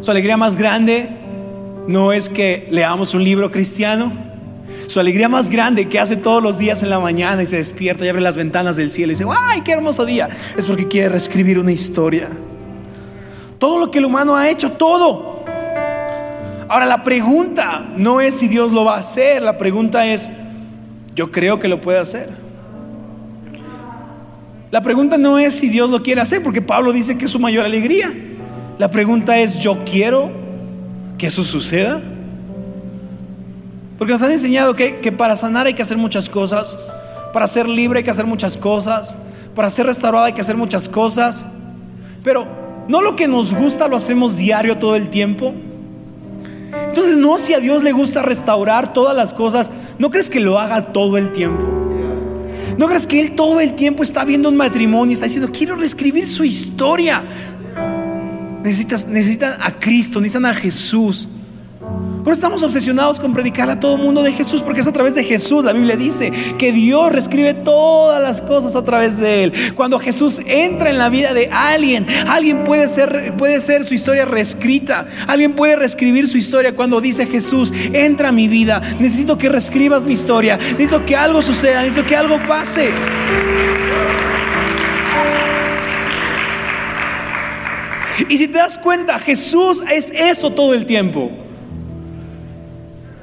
Su 0.00 0.10
alegría 0.10 0.36
más 0.36 0.56
grande 0.56 1.25
no 1.88 2.12
es 2.12 2.28
que 2.28 2.68
leamos 2.70 3.14
un 3.14 3.24
libro 3.24 3.50
cristiano. 3.50 4.12
Su 4.86 5.00
alegría 5.00 5.28
más 5.28 5.50
grande 5.50 5.88
que 5.88 5.98
hace 5.98 6.16
todos 6.16 6.42
los 6.42 6.58
días 6.58 6.82
en 6.82 6.90
la 6.90 7.00
mañana 7.00 7.42
y 7.42 7.46
se 7.46 7.56
despierta 7.56 8.04
y 8.04 8.08
abre 8.08 8.22
las 8.22 8.36
ventanas 8.36 8.76
del 8.76 8.90
cielo 8.90 9.12
y 9.12 9.16
dice, 9.16 9.24
¡ay, 9.48 9.62
qué 9.62 9.72
hermoso 9.72 10.06
día! 10.06 10.28
Es 10.56 10.66
porque 10.66 10.86
quiere 10.86 11.08
reescribir 11.08 11.58
una 11.58 11.72
historia. 11.72 12.28
Todo 13.58 13.78
lo 13.78 13.90
que 13.90 13.98
el 13.98 14.04
humano 14.04 14.36
ha 14.36 14.48
hecho, 14.48 14.72
todo. 14.72 15.44
Ahora 16.68 16.86
la 16.86 17.02
pregunta 17.02 17.84
no 17.96 18.20
es 18.20 18.34
si 18.34 18.48
Dios 18.48 18.72
lo 18.72 18.84
va 18.84 18.96
a 18.96 18.98
hacer, 18.98 19.42
la 19.42 19.56
pregunta 19.58 20.06
es, 20.06 20.28
yo 21.14 21.30
creo 21.30 21.58
que 21.58 21.68
lo 21.68 21.80
puede 21.80 21.98
hacer. 21.98 22.28
La 24.70 24.82
pregunta 24.82 25.16
no 25.16 25.38
es 25.38 25.54
si 25.54 25.68
Dios 25.68 25.90
lo 25.90 26.02
quiere 26.02 26.20
hacer, 26.20 26.42
porque 26.42 26.60
Pablo 26.60 26.92
dice 26.92 27.16
que 27.16 27.24
es 27.26 27.30
su 27.30 27.38
mayor 27.38 27.64
alegría. 27.64 28.12
La 28.78 28.90
pregunta 28.90 29.38
es, 29.38 29.58
yo 29.58 29.78
quiero 29.84 30.45
que 31.18 31.26
eso 31.26 31.42
suceda? 31.42 32.00
Porque 33.98 34.12
nos 34.12 34.22
han 34.22 34.32
enseñado 34.32 34.74
que, 34.76 35.00
que, 35.00 35.12
para 35.12 35.36
sanar 35.36 35.66
hay 35.66 35.74
que 35.74 35.82
hacer 35.82 35.96
muchas 35.96 36.28
cosas, 36.28 36.78
para 37.32 37.46
ser 37.46 37.68
libre 37.68 37.98
hay 37.98 38.04
que 38.04 38.10
hacer 38.10 38.26
muchas 38.26 38.56
cosas, 38.56 39.16
para 39.54 39.70
ser 39.70 39.86
restaurado 39.86 40.26
hay 40.26 40.32
que 40.32 40.40
hacer 40.40 40.56
muchas 40.56 40.88
cosas, 40.88 41.46
pero 42.22 42.46
no 42.88 43.00
lo 43.00 43.16
que 43.16 43.26
nos 43.26 43.54
gusta 43.54 43.88
lo 43.88 43.96
hacemos 43.96 44.36
diario 44.36 44.76
todo 44.78 44.96
el 44.96 45.08
tiempo. 45.08 45.54
Entonces 46.88 47.18
no 47.18 47.38
si 47.38 47.54
a 47.54 47.60
Dios 47.60 47.82
le 47.82 47.92
gusta 47.92 48.22
restaurar 48.22 48.92
todas 48.92 49.16
las 49.16 49.32
cosas, 49.32 49.70
¿no 49.98 50.10
crees 50.10 50.30
que 50.30 50.40
lo 50.40 50.58
haga 50.58 50.92
todo 50.92 51.16
el 51.16 51.32
tiempo? 51.32 51.76
¿No 52.78 52.88
crees 52.88 53.06
que 53.06 53.20
Él 53.20 53.32
todo 53.32 53.60
el 53.60 53.74
tiempo 53.74 54.02
está 54.02 54.24
viendo 54.24 54.50
un 54.50 54.56
matrimonio 54.56 55.10
y 55.10 55.14
está 55.14 55.24
diciendo, 55.24 55.50
quiero 55.50 55.76
reescribir 55.76 56.26
su 56.26 56.44
historia? 56.44 57.24
Necesitas, 58.66 59.06
necesitan 59.06 59.58
a 59.62 59.70
Cristo, 59.78 60.20
necesitan 60.20 60.46
a 60.46 60.52
Jesús. 60.52 61.28
Pero 62.24 62.34
estamos 62.34 62.64
obsesionados 62.64 63.20
con 63.20 63.32
predicar 63.32 63.70
a 63.70 63.78
todo 63.78 63.94
el 63.94 64.02
mundo 64.02 64.24
de 64.24 64.32
Jesús, 64.32 64.60
porque 64.60 64.80
es 64.80 64.88
a 64.88 64.92
través 64.92 65.14
de 65.14 65.22
Jesús. 65.22 65.64
La 65.64 65.72
Biblia 65.72 65.96
dice 65.96 66.32
que 66.58 66.72
Dios 66.72 67.12
reescribe 67.12 67.54
todas 67.54 68.20
las 68.20 68.42
cosas 68.42 68.74
a 68.74 68.82
través 68.82 69.18
de 69.18 69.44
Él. 69.44 69.52
Cuando 69.76 70.00
Jesús 70.00 70.40
entra 70.44 70.90
en 70.90 70.98
la 70.98 71.10
vida 71.10 71.32
de 71.32 71.48
alguien, 71.52 72.08
alguien 72.26 72.64
puede 72.64 72.88
ser, 72.88 73.34
puede 73.38 73.60
ser 73.60 73.84
su 73.84 73.94
historia 73.94 74.24
reescrita. 74.24 75.06
Alguien 75.28 75.54
puede 75.54 75.76
reescribir 75.76 76.26
su 76.26 76.36
historia 76.36 76.74
cuando 76.74 77.00
dice 77.00 77.24
Jesús, 77.26 77.72
entra 77.92 78.30
a 78.30 78.32
mi 78.32 78.48
vida. 78.48 78.82
Necesito 78.98 79.38
que 79.38 79.48
reescribas 79.48 80.04
mi 80.04 80.14
historia. 80.14 80.56
Necesito 80.56 81.06
que 81.06 81.14
algo 81.14 81.40
suceda. 81.40 81.82
Necesito 81.82 82.04
que 82.04 82.16
algo 82.16 82.40
pase. 82.48 82.90
Y 88.28 88.36
si 88.36 88.48
te 88.48 88.58
das 88.58 88.78
cuenta, 88.78 89.18
Jesús 89.18 89.82
es 89.90 90.10
eso 90.10 90.50
todo 90.50 90.74
el 90.74 90.86
tiempo. 90.86 91.30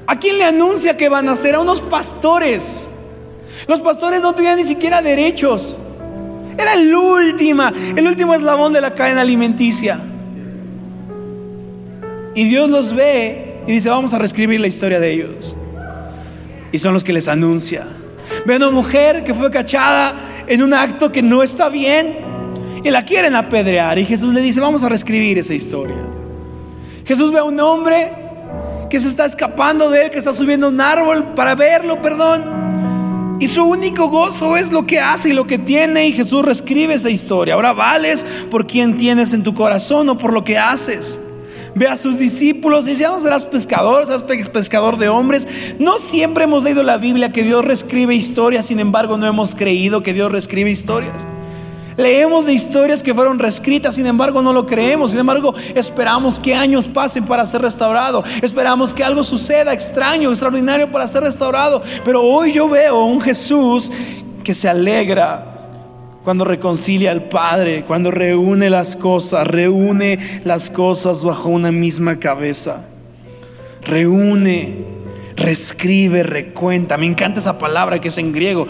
¿A 0.06 0.18
quién 0.18 0.38
le 0.38 0.44
anuncia 0.44 0.96
que 0.96 1.08
van 1.08 1.28
a 1.28 1.34
ser? 1.34 1.54
A 1.54 1.60
unos 1.60 1.80
pastores. 1.80 2.88
Los 3.66 3.80
pastores 3.80 4.22
no 4.22 4.34
tenían 4.34 4.56
ni 4.56 4.64
siquiera 4.64 5.00
derechos. 5.02 5.76
Era 6.56 6.74
el 6.74 6.94
último, 6.94 7.64
el 7.96 8.06
último 8.06 8.34
eslabón 8.34 8.72
de 8.72 8.80
la 8.80 8.94
cadena 8.94 9.22
alimenticia. 9.22 9.98
Y 12.34 12.44
Dios 12.44 12.70
los 12.70 12.94
ve 12.94 13.62
y 13.66 13.72
dice, 13.72 13.88
vamos 13.90 14.12
a 14.12 14.18
reescribir 14.18 14.60
la 14.60 14.66
historia 14.66 15.00
de 15.00 15.12
ellos. 15.12 15.56
Y 16.70 16.78
son 16.78 16.92
los 16.92 17.02
que 17.02 17.12
les 17.12 17.28
anuncia. 17.28 17.86
Ve 18.44 18.54
a 18.54 18.56
una 18.56 18.70
mujer 18.70 19.24
que 19.24 19.32
fue 19.32 19.50
cachada 19.50 20.14
en 20.46 20.62
un 20.62 20.74
acto 20.74 21.10
que 21.10 21.22
no 21.22 21.42
está 21.42 21.68
bien 21.68 22.33
y 22.84 22.90
la 22.90 23.04
quieren 23.04 23.34
apedrear. 23.34 23.98
Y 23.98 24.04
Jesús 24.04 24.32
le 24.32 24.42
dice, 24.42 24.60
vamos 24.60 24.84
a 24.84 24.88
reescribir 24.88 25.38
esa 25.38 25.54
historia. 25.54 25.96
Jesús 27.06 27.32
ve 27.32 27.38
a 27.38 27.44
un 27.44 27.58
hombre 27.58 28.12
que 28.90 29.00
se 29.00 29.08
está 29.08 29.24
escapando 29.24 29.90
de 29.90 30.04
él, 30.04 30.10
que 30.10 30.18
está 30.18 30.32
subiendo 30.32 30.68
un 30.68 30.80
árbol 30.80 31.24
para 31.34 31.54
verlo, 31.54 32.00
perdón. 32.00 32.64
Y 33.40 33.48
su 33.48 33.64
único 33.64 34.08
gozo 34.08 34.56
es 34.56 34.70
lo 34.70 34.86
que 34.86 35.00
hace 35.00 35.30
y 35.30 35.32
lo 35.32 35.46
que 35.46 35.58
tiene. 35.58 36.06
Y 36.06 36.12
Jesús 36.12 36.44
reescribe 36.44 36.94
esa 36.94 37.10
historia. 37.10 37.54
Ahora 37.54 37.72
vales 37.72 38.24
por 38.50 38.66
quien 38.66 38.96
tienes 38.96 39.32
en 39.32 39.42
tu 39.42 39.54
corazón 39.54 40.08
o 40.10 40.18
por 40.18 40.32
lo 40.32 40.44
que 40.44 40.58
haces. 40.58 41.20
Ve 41.74 41.88
a 41.88 41.96
sus 41.96 42.18
discípulos 42.18 42.86
y 42.86 42.90
dice, 42.90 43.04
no 43.04 43.18
serás 43.18 43.46
pescador, 43.46 44.06
serás 44.06 44.22
pescador 44.22 44.96
de 44.96 45.08
hombres. 45.08 45.48
No 45.80 45.98
siempre 45.98 46.44
hemos 46.44 46.62
leído 46.62 46.82
la 46.84 46.98
Biblia 46.98 47.30
que 47.30 47.42
Dios 47.42 47.64
reescribe 47.64 48.14
historias, 48.14 48.66
sin 48.66 48.78
embargo 48.78 49.16
no 49.16 49.26
hemos 49.26 49.56
creído 49.56 50.02
que 50.02 50.12
Dios 50.12 50.30
reescribe 50.30 50.70
historias. 50.70 51.26
Leemos 51.96 52.46
de 52.46 52.52
historias 52.52 53.02
que 53.02 53.14
fueron 53.14 53.38
reescritas, 53.38 53.94
sin 53.94 54.06
embargo 54.06 54.42
no 54.42 54.52
lo 54.52 54.66
creemos, 54.66 55.12
sin 55.12 55.20
embargo 55.20 55.54
esperamos 55.74 56.38
que 56.38 56.54
años 56.54 56.88
pasen 56.88 57.24
para 57.24 57.46
ser 57.46 57.62
restaurado, 57.62 58.24
esperamos 58.42 58.92
que 58.92 59.04
algo 59.04 59.22
suceda 59.22 59.72
extraño, 59.72 60.30
extraordinario 60.30 60.90
para 60.90 61.06
ser 61.06 61.22
restaurado, 61.22 61.82
pero 62.04 62.22
hoy 62.22 62.52
yo 62.52 62.68
veo 62.68 63.04
un 63.04 63.20
Jesús 63.20 63.92
que 64.42 64.54
se 64.54 64.68
alegra 64.68 65.54
cuando 66.24 66.44
reconcilia 66.44 67.10
al 67.10 67.24
Padre, 67.24 67.84
cuando 67.84 68.10
reúne 68.10 68.70
las 68.70 68.96
cosas, 68.96 69.46
reúne 69.46 70.40
las 70.44 70.70
cosas 70.70 71.22
bajo 71.22 71.50
una 71.50 71.70
misma 71.70 72.18
cabeza, 72.18 72.86
reúne, 73.82 74.78
reescribe, 75.36 76.22
recuenta. 76.22 76.96
Me 76.96 77.06
encanta 77.06 77.40
esa 77.40 77.58
palabra 77.58 78.00
que 78.00 78.08
es 78.08 78.18
en 78.18 78.32
griego 78.32 78.66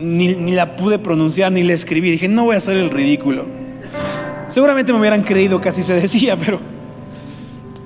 ni, 0.00 0.52
la 0.52 0.76
pude 0.76 0.98
pronunciar 0.98 1.52
ni 1.52 1.62
la 1.62 1.72
escribí. 1.72 2.10
Dije, 2.10 2.28
no 2.28 2.44
voy 2.44 2.54
a 2.54 2.58
hacer 2.58 2.76
el 2.76 2.90
ridículo. 2.90 3.46
Seguramente 4.48 4.92
me 4.92 4.98
hubieran 4.98 5.22
creído 5.22 5.60
que 5.60 5.68
así 5.68 5.82
se 5.82 5.94
decía, 6.00 6.36
pero 6.36 6.60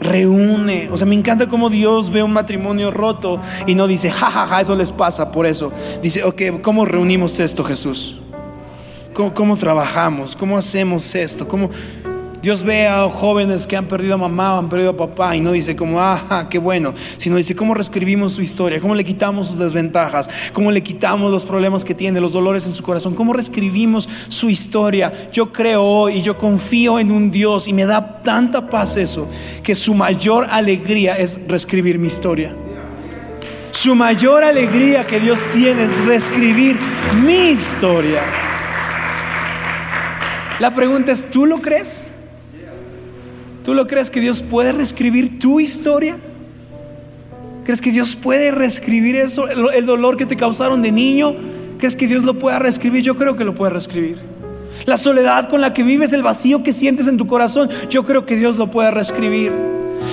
reúne. 0.01 0.89
O 0.91 0.97
sea, 0.97 1.07
me 1.07 1.15
encanta 1.15 1.49
cómo 1.49 1.71
Dios 1.71 2.11
ve 2.11 2.23
un 2.23 2.33
matrimonio 2.33 2.91
roto 2.91 3.41
y 3.67 3.75
no 3.75 3.87
dice, 3.87 4.11
jajaja, 4.11 4.41
ja, 4.41 4.47
ja, 4.47 4.61
eso 4.61 4.77
les 4.77 4.93
pasa 4.93 5.33
por 5.33 5.47
eso. 5.47 5.73
Dice, 6.03 6.25
ok, 6.25 6.61
¿cómo 6.63 6.85
reunimos 6.85 7.39
esto, 7.41 7.65
Jesús? 7.65 8.19
¿Cómo, 9.15 9.35
cómo 9.35 9.57
trabajamos? 9.57 10.37
¿Cómo 10.37 10.57
hacemos 10.57 11.15
esto? 11.15 11.49
¿Cómo, 11.49 11.71
Dios 12.41 12.63
ve 12.63 12.87
a 12.87 13.11
jóvenes 13.11 13.67
que 13.67 13.77
han 13.77 13.87
perdido 13.87 14.15
a 14.15 14.17
mamá 14.17 14.59
han 14.59 14.69
perdido 14.69 14.91
a 14.91 14.97
papá 14.97 15.35
y 15.35 15.41
no 15.41 15.51
dice 15.51 15.75
como, 15.75 16.01
ah, 16.01 16.47
qué 16.49 16.59
bueno, 16.59 16.95
sino 17.17 17.37
dice 17.37 17.57
cómo 17.57 17.75
reescribimos 17.75 18.33
su 18.33 18.43
historia, 18.43 18.81
cómo 18.81 18.95
le 18.95 19.05
quitamos 19.05 19.49
sus 19.49 19.59
desventajas, 19.59 20.31
cómo 20.53 20.71
le 20.71 20.83
quitamos 20.83 21.33
los 21.33 21.45
problemas 21.45 21.85
que 21.85 21.95
tiene, 21.95 22.21
los 22.21 22.33
dolores 22.33 22.65
en 22.67 22.73
su 22.73 22.83
corazón, 22.85 23.17
cómo 23.17 23.33
reescribimos 23.33 24.09
su 24.29 24.51
historia. 24.51 25.13
Yo 25.33 25.53
creo 25.53 26.09
y 26.09 26.23
yo 26.23 26.39
confío 26.39 27.01
en 27.01 27.11
un 27.11 27.31
Dios 27.31 27.67
y 27.67 27.73
me 27.73 27.87
da 27.87 28.23
tanta 28.23 28.71
paz 28.71 28.97
eso, 28.97 29.29
que 29.65 29.75
su 29.75 29.95
mayor 29.95 30.47
alegría 30.49 31.17
es 31.17 31.41
reescribir 31.49 31.99
mi 31.99 32.07
historia. 32.07 32.55
Su 33.73 33.95
mayor 33.95 34.45
alegría 34.45 35.07
que 35.07 35.21
Dios 35.21 35.41
tiene 35.53 35.85
es 35.85 36.05
reescribir 36.05 36.79
mi 37.25 37.51
historia. 37.51 38.23
La 40.59 40.75
pregunta 40.75 41.13
es, 41.13 41.31
¿tú 41.31 41.47
lo 41.47 41.61
crees? 41.63 42.08
¿Tú 43.69 43.75
lo 43.75 43.87
crees 43.87 44.09
que 44.09 44.23
Dios 44.23 44.41
puede 44.41 44.73
reescribir 44.73 45.39
tu 45.39 45.61
historia? 45.61 46.17
¿Crees 47.65 47.83
que 47.83 47.93
Dios 47.93 48.17
puede 48.17 48.51
reescribir 48.51 49.15
eso? 49.15 49.47
El, 49.47 49.85
dolor 49.85 50.17
que 50.17 50.25
te 50.25 50.37
causaron 50.37 50.81
de 50.81 50.91
niño, 50.91 51.35
¿crees 51.77 51.95
que 51.95 52.07
Dios 52.07 52.25
lo 52.25 52.39
pueda 52.39 52.59
reescribir? 52.59 53.03
Yo 53.03 53.19
creo 53.19 53.37
que 53.37 53.45
lo 53.45 53.55
puede 53.55 53.73
reescribir. 53.73 54.17
La 54.87 54.97
soledad 54.97 55.51
con 55.51 55.61
la 55.61 55.75
que 55.75 55.83
vives, 55.83 56.15
el 56.15 56.23
vacío 56.23 56.63
que 56.63 56.73
sientes 56.73 57.09
en 57.09 57.19
tu 57.19 57.27
corazón, 57.27 57.69
yo 57.91 58.07
creo 58.07 58.25
que 58.25 58.37
Dios 58.39 58.57
lo 58.57 58.71
puede 58.71 58.91
reescribir. 58.91 59.53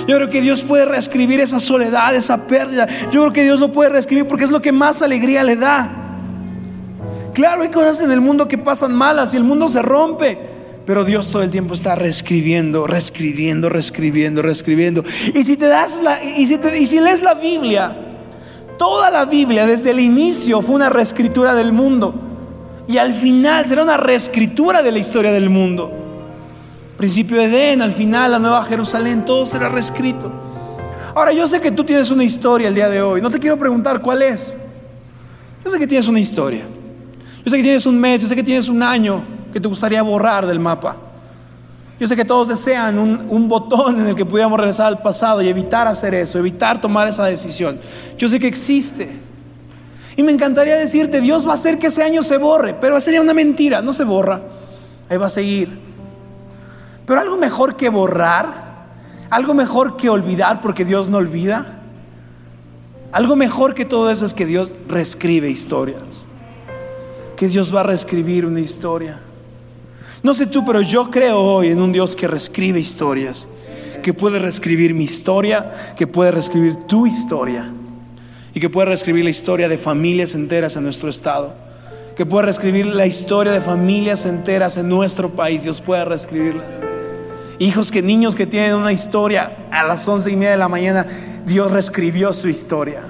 Yo 0.05 0.17
creo 0.17 0.29
que 0.29 0.41
Dios 0.41 0.61
puede 0.61 0.83
reescribir 0.83 1.39
esa 1.39 1.61
soledad, 1.61 2.13
esa 2.13 2.47
pérdida. 2.47 2.89
Yo 3.09 3.21
creo 3.21 3.31
que 3.31 3.43
Dios 3.43 3.61
lo 3.61 3.71
puede 3.71 3.89
reescribir 3.89 4.27
porque 4.27 4.43
es 4.43 4.51
lo 4.51 4.61
que 4.61 4.73
más 4.73 5.01
alegría 5.01 5.45
le 5.45 5.55
da. 5.55 5.89
Claro, 7.33 7.61
hay 7.61 7.69
cosas 7.69 8.01
en 8.01 8.11
el 8.11 8.19
mundo 8.19 8.49
que 8.49 8.57
pasan 8.57 8.93
malas 8.93 9.33
y 9.33 9.37
el 9.37 9.45
mundo 9.45 9.69
se 9.69 9.81
rompe. 9.81 10.54
Pero 10.85 11.03
Dios 11.03 11.31
todo 11.31 11.41
el 11.41 11.49
tiempo 11.49 11.73
está 11.73 11.95
reescribiendo, 11.95 12.85
reescribiendo, 12.85 13.69
reescribiendo, 13.69 14.41
reescribiendo. 14.41 15.03
Y 15.33 15.43
si 15.43 15.57
te 15.57 15.67
das 15.67 16.01
la, 16.03 16.23
y 16.23 16.45
si, 16.45 16.59
y 16.79 16.85
si 16.85 16.99
lees 16.99 17.23
la 17.23 17.33
Biblia, 17.33 17.95
toda 18.77 19.09
la 19.09 19.25
Biblia 19.25 19.65
desde 19.65 19.91
el 19.91 19.99
inicio 19.99 20.61
fue 20.61 20.75
una 20.75 20.89
reescritura 20.89 21.55
del 21.55 21.73
mundo. 21.73 22.13
Y 22.87 22.97
al 22.97 23.13
final 23.13 23.65
será 23.65 23.81
una 23.81 23.97
reescritura 23.97 24.83
de 24.83 24.91
la 24.91 24.99
historia 24.99 25.33
del 25.33 25.49
mundo. 25.49 25.91
Principio 26.97 27.37
de 27.37 27.45
Edén, 27.45 27.81
al 27.81 27.91
final 27.91 28.31
la 28.31 28.39
nueva 28.39 28.63
Jerusalén, 28.65 29.25
todo 29.25 29.47
será 29.47 29.69
reescrito. 29.69 30.31
Ahora 31.15 31.31
yo 31.31 31.47
sé 31.47 31.59
que 31.61 31.71
tú 31.71 31.83
tienes 31.83 32.11
una 32.11 32.23
historia 32.23 32.67
el 32.67 32.75
día 32.75 32.89
de 32.89 33.01
hoy. 33.01 33.21
No 33.21 33.31
te 33.31 33.39
quiero 33.39 33.57
preguntar 33.57 34.01
cuál 34.01 34.21
es. 34.21 34.55
Yo 35.63 35.71
sé 35.71 35.79
que 35.79 35.87
tienes 35.87 36.07
una 36.07 36.19
historia. 36.19 36.61
Yo 37.43 37.49
sé 37.49 37.57
que 37.57 37.63
tienes 37.63 37.87
un 37.87 37.99
mes, 37.99 38.21
yo 38.21 38.27
sé 38.27 38.35
que 38.35 38.43
tienes 38.43 38.69
un 38.69 38.83
año 38.83 39.34
que 39.55 39.61
te 39.61 39.69
gustaría 39.69 40.03
borrar 40.03 40.45
del 40.45 40.59
mapa. 40.59 40.97
Yo 41.97 42.09
sé 42.09 42.17
que 42.17 42.25
todos 42.25 42.49
desean 42.49 42.99
un, 42.99 43.25
un, 43.29 43.47
botón 43.47 43.97
en 44.01 44.07
el 44.07 44.13
que 44.13 44.25
pudiéramos 44.25 44.59
regresar 44.59 44.87
al 44.87 45.01
pasado 45.01 45.41
y 45.41 45.47
evitar 45.47 45.87
hacer 45.87 46.13
eso, 46.13 46.37
evitar 46.37 46.81
tomar 46.81 47.07
esa 47.07 47.23
decisión. 47.23 47.79
Yo 48.17 48.27
sé 48.27 48.37
que 48.37 48.47
existe. 48.47 49.17
Y 50.17 50.23
me 50.23 50.33
encantaría 50.33 50.75
decirte, 50.75 51.21
Dios 51.21 51.47
va 51.47 51.51
a 51.51 51.53
hacer 51.53 51.79
que 51.79 51.87
ese 51.87 52.03
año 52.03 52.21
se 52.21 52.37
borre, 52.37 52.73
pero 52.73 52.99
sería 52.99 53.21
una 53.21 53.33
mentira, 53.33 53.81
no 53.81 53.93
se 53.93 54.03
borra, 54.03 54.41
ahí 55.07 55.15
va 55.15 55.27
a 55.27 55.29
seguir. 55.29 55.79
Pero 57.05 57.21
algo 57.21 57.37
mejor 57.37 57.77
que 57.77 57.87
borrar, 57.87 58.87
algo 59.29 59.53
mejor 59.53 59.95
que 59.95 60.09
olvidar 60.09 60.59
porque 60.59 60.83
Dios 60.83 61.07
no 61.07 61.15
olvida, 61.15 61.79
algo 63.13 63.37
mejor 63.37 63.73
que 63.73 63.85
todo 63.85 64.11
eso 64.11 64.25
es 64.25 64.33
que 64.33 64.45
Dios 64.45 64.75
reescribe 64.89 65.49
historias, 65.49 66.27
que 67.37 67.47
Dios 67.47 67.73
va 67.73 67.79
a 67.79 67.83
reescribir 67.83 68.45
una 68.45 68.59
historia. 68.59 69.21
No 70.25 70.33
sé 70.33 70.47
tú, 70.47 70.65
pero 70.65 70.81
yo 70.81 71.11
creo 71.11 71.39
hoy 71.39 71.67
en 71.67 71.79
un 71.79 71.91
Dios 71.91 72.15
que 72.15 72.27
reescribe 72.27 72.79
historias, 72.79 73.47
que 74.01 74.11
puede 74.11 74.39
reescribir 74.39 74.95
mi 74.95 75.03
historia, 75.03 75.71
que 75.95 76.07
puede 76.07 76.31
reescribir 76.31 76.73
tu 76.87 77.05
historia 77.05 77.69
y 78.51 78.59
que 78.59 78.67
puede 78.67 78.87
reescribir 78.87 79.23
la 79.23 79.29
historia 79.29 79.69
de 79.69 79.77
familias 79.77 80.33
enteras 80.33 80.77
en 80.77 80.83
nuestro 80.83 81.09
estado, 81.09 81.53
que 82.17 82.25
puede 82.25 82.45
reescribir 82.45 82.87
la 82.87 83.05
historia 83.05 83.51
de 83.51 83.61
familias 83.61 84.25
enteras 84.25 84.77
en 84.77 84.89
nuestro 84.89 85.29
país, 85.29 85.61
Dios 85.61 85.79
puede 85.79 86.03
reescribirlas. 86.05 86.81
Hijos 87.59 87.91
que 87.91 88.01
niños 88.01 88.33
que 88.33 88.47
tienen 88.47 88.73
una 88.73 88.93
historia 88.93 89.55
a 89.71 89.83
las 89.83 90.07
once 90.07 90.31
y 90.31 90.35
media 90.35 90.53
de 90.53 90.57
la 90.57 90.69
mañana, 90.69 91.05
Dios 91.45 91.69
reescribió 91.69 92.33
su 92.33 92.49
historia. 92.49 93.01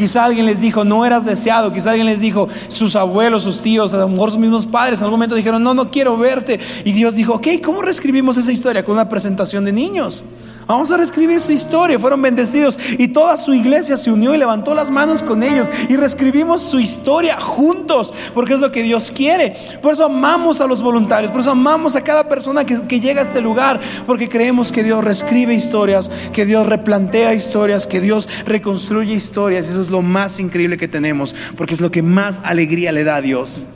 Quizá 0.00 0.24
alguien 0.24 0.46
les 0.46 0.62
dijo, 0.62 0.82
no 0.82 1.04
eras 1.04 1.26
deseado. 1.26 1.74
Quizá 1.74 1.90
alguien 1.90 2.06
les 2.06 2.20
dijo, 2.20 2.48
sus 2.68 2.96
abuelos, 2.96 3.42
sus 3.42 3.60
tíos, 3.60 3.92
a 3.92 3.98
lo 3.98 4.08
mejor 4.08 4.30
sus 4.30 4.40
mismos 4.40 4.64
padres, 4.64 5.00
en 5.00 5.04
algún 5.04 5.18
momento 5.18 5.34
dijeron, 5.34 5.62
no, 5.62 5.74
no 5.74 5.90
quiero 5.90 6.16
verte. 6.16 6.58
Y 6.86 6.92
Dios 6.92 7.16
dijo, 7.16 7.34
ok, 7.34 7.48
¿cómo 7.62 7.82
reescribimos 7.82 8.38
esa 8.38 8.50
historia? 8.50 8.82
Con 8.82 8.94
una 8.94 9.10
presentación 9.10 9.62
de 9.66 9.72
niños. 9.72 10.24
Vamos 10.66 10.90
a 10.90 10.96
reescribir 10.96 11.40
su 11.40 11.52
historia. 11.52 11.98
Fueron 11.98 12.22
bendecidos 12.22 12.78
y 12.98 13.08
toda 13.08 13.36
su 13.36 13.52
iglesia 13.54 13.96
se 13.96 14.10
unió 14.10 14.34
y 14.34 14.38
levantó 14.38 14.74
las 14.74 14.90
manos 14.90 15.22
con 15.22 15.42
ellos 15.42 15.68
y 15.88 15.96
reescribimos 15.96 16.62
su 16.62 16.78
historia 16.78 17.40
juntos 17.40 18.14
porque 18.34 18.54
es 18.54 18.60
lo 18.60 18.70
que 18.70 18.82
Dios 18.82 19.10
quiere. 19.10 19.56
Por 19.82 19.94
eso 19.94 20.04
amamos 20.04 20.60
a 20.60 20.66
los 20.66 20.82
voluntarios, 20.82 21.32
por 21.32 21.40
eso 21.40 21.50
amamos 21.50 21.96
a 21.96 22.02
cada 22.02 22.28
persona 22.28 22.64
que, 22.64 22.80
que 22.86 23.00
llega 23.00 23.20
a 23.20 23.24
este 23.24 23.40
lugar 23.40 23.80
porque 24.06 24.28
creemos 24.28 24.72
que 24.72 24.84
Dios 24.84 25.02
reescribe 25.02 25.54
historias, 25.54 26.10
que 26.32 26.46
Dios 26.46 26.66
replantea 26.66 27.34
historias, 27.34 27.86
que 27.86 28.00
Dios 28.00 28.28
reconstruye 28.46 29.14
historias. 29.14 29.68
Eso 29.68 29.80
es 29.80 29.90
lo 29.90 30.02
más 30.02 30.40
increíble 30.40 30.76
que 30.76 30.88
tenemos 30.88 31.34
porque 31.56 31.74
es 31.74 31.80
lo 31.80 31.90
que 31.90 32.02
más 32.02 32.40
alegría 32.44 32.92
le 32.92 33.04
da 33.04 33.16
a 33.16 33.20
Dios, 33.20 33.66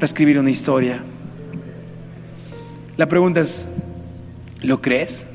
reescribir 0.00 0.38
una 0.38 0.50
historia. 0.50 1.00
La 2.96 3.08
pregunta 3.08 3.40
es, 3.40 3.74
¿lo 4.62 4.80
crees? 4.80 5.26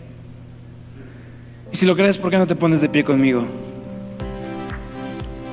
Y 1.71 1.75
si 1.75 1.85
lo 1.85 1.95
crees, 1.95 2.17
¿por 2.17 2.31
qué 2.31 2.37
no 2.37 2.47
te 2.47 2.55
pones 2.55 2.81
de 2.81 2.89
pie 2.89 3.03
conmigo? 3.03 3.45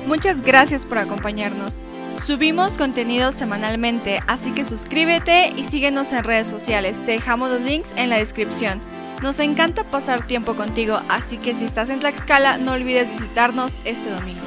Muchas 0.07 0.41
gracias 0.41 0.85
por 0.85 0.97
acompañarnos. 0.97 1.81
Subimos 2.15 2.77
contenido 2.77 3.31
semanalmente, 3.31 4.21
así 4.25 4.51
que 4.51 4.63
suscríbete 4.63 5.53
y 5.55 5.63
síguenos 5.63 6.13
en 6.13 6.23
redes 6.23 6.47
sociales. 6.47 7.03
Te 7.05 7.11
dejamos 7.11 7.51
los 7.51 7.61
links 7.61 7.93
en 7.97 8.09
la 8.09 8.17
descripción. 8.17 8.81
Nos 9.21 9.39
encanta 9.39 9.83
pasar 9.83 10.25
tiempo 10.25 10.55
contigo, 10.55 10.99
así 11.09 11.37
que 11.37 11.53
si 11.53 11.65
estás 11.65 11.89
en 11.89 11.99
Tlaxcala, 11.99 12.57
no 12.57 12.71
olvides 12.71 13.11
visitarnos 13.11 13.79
este 13.83 14.09
domingo. 14.09 14.46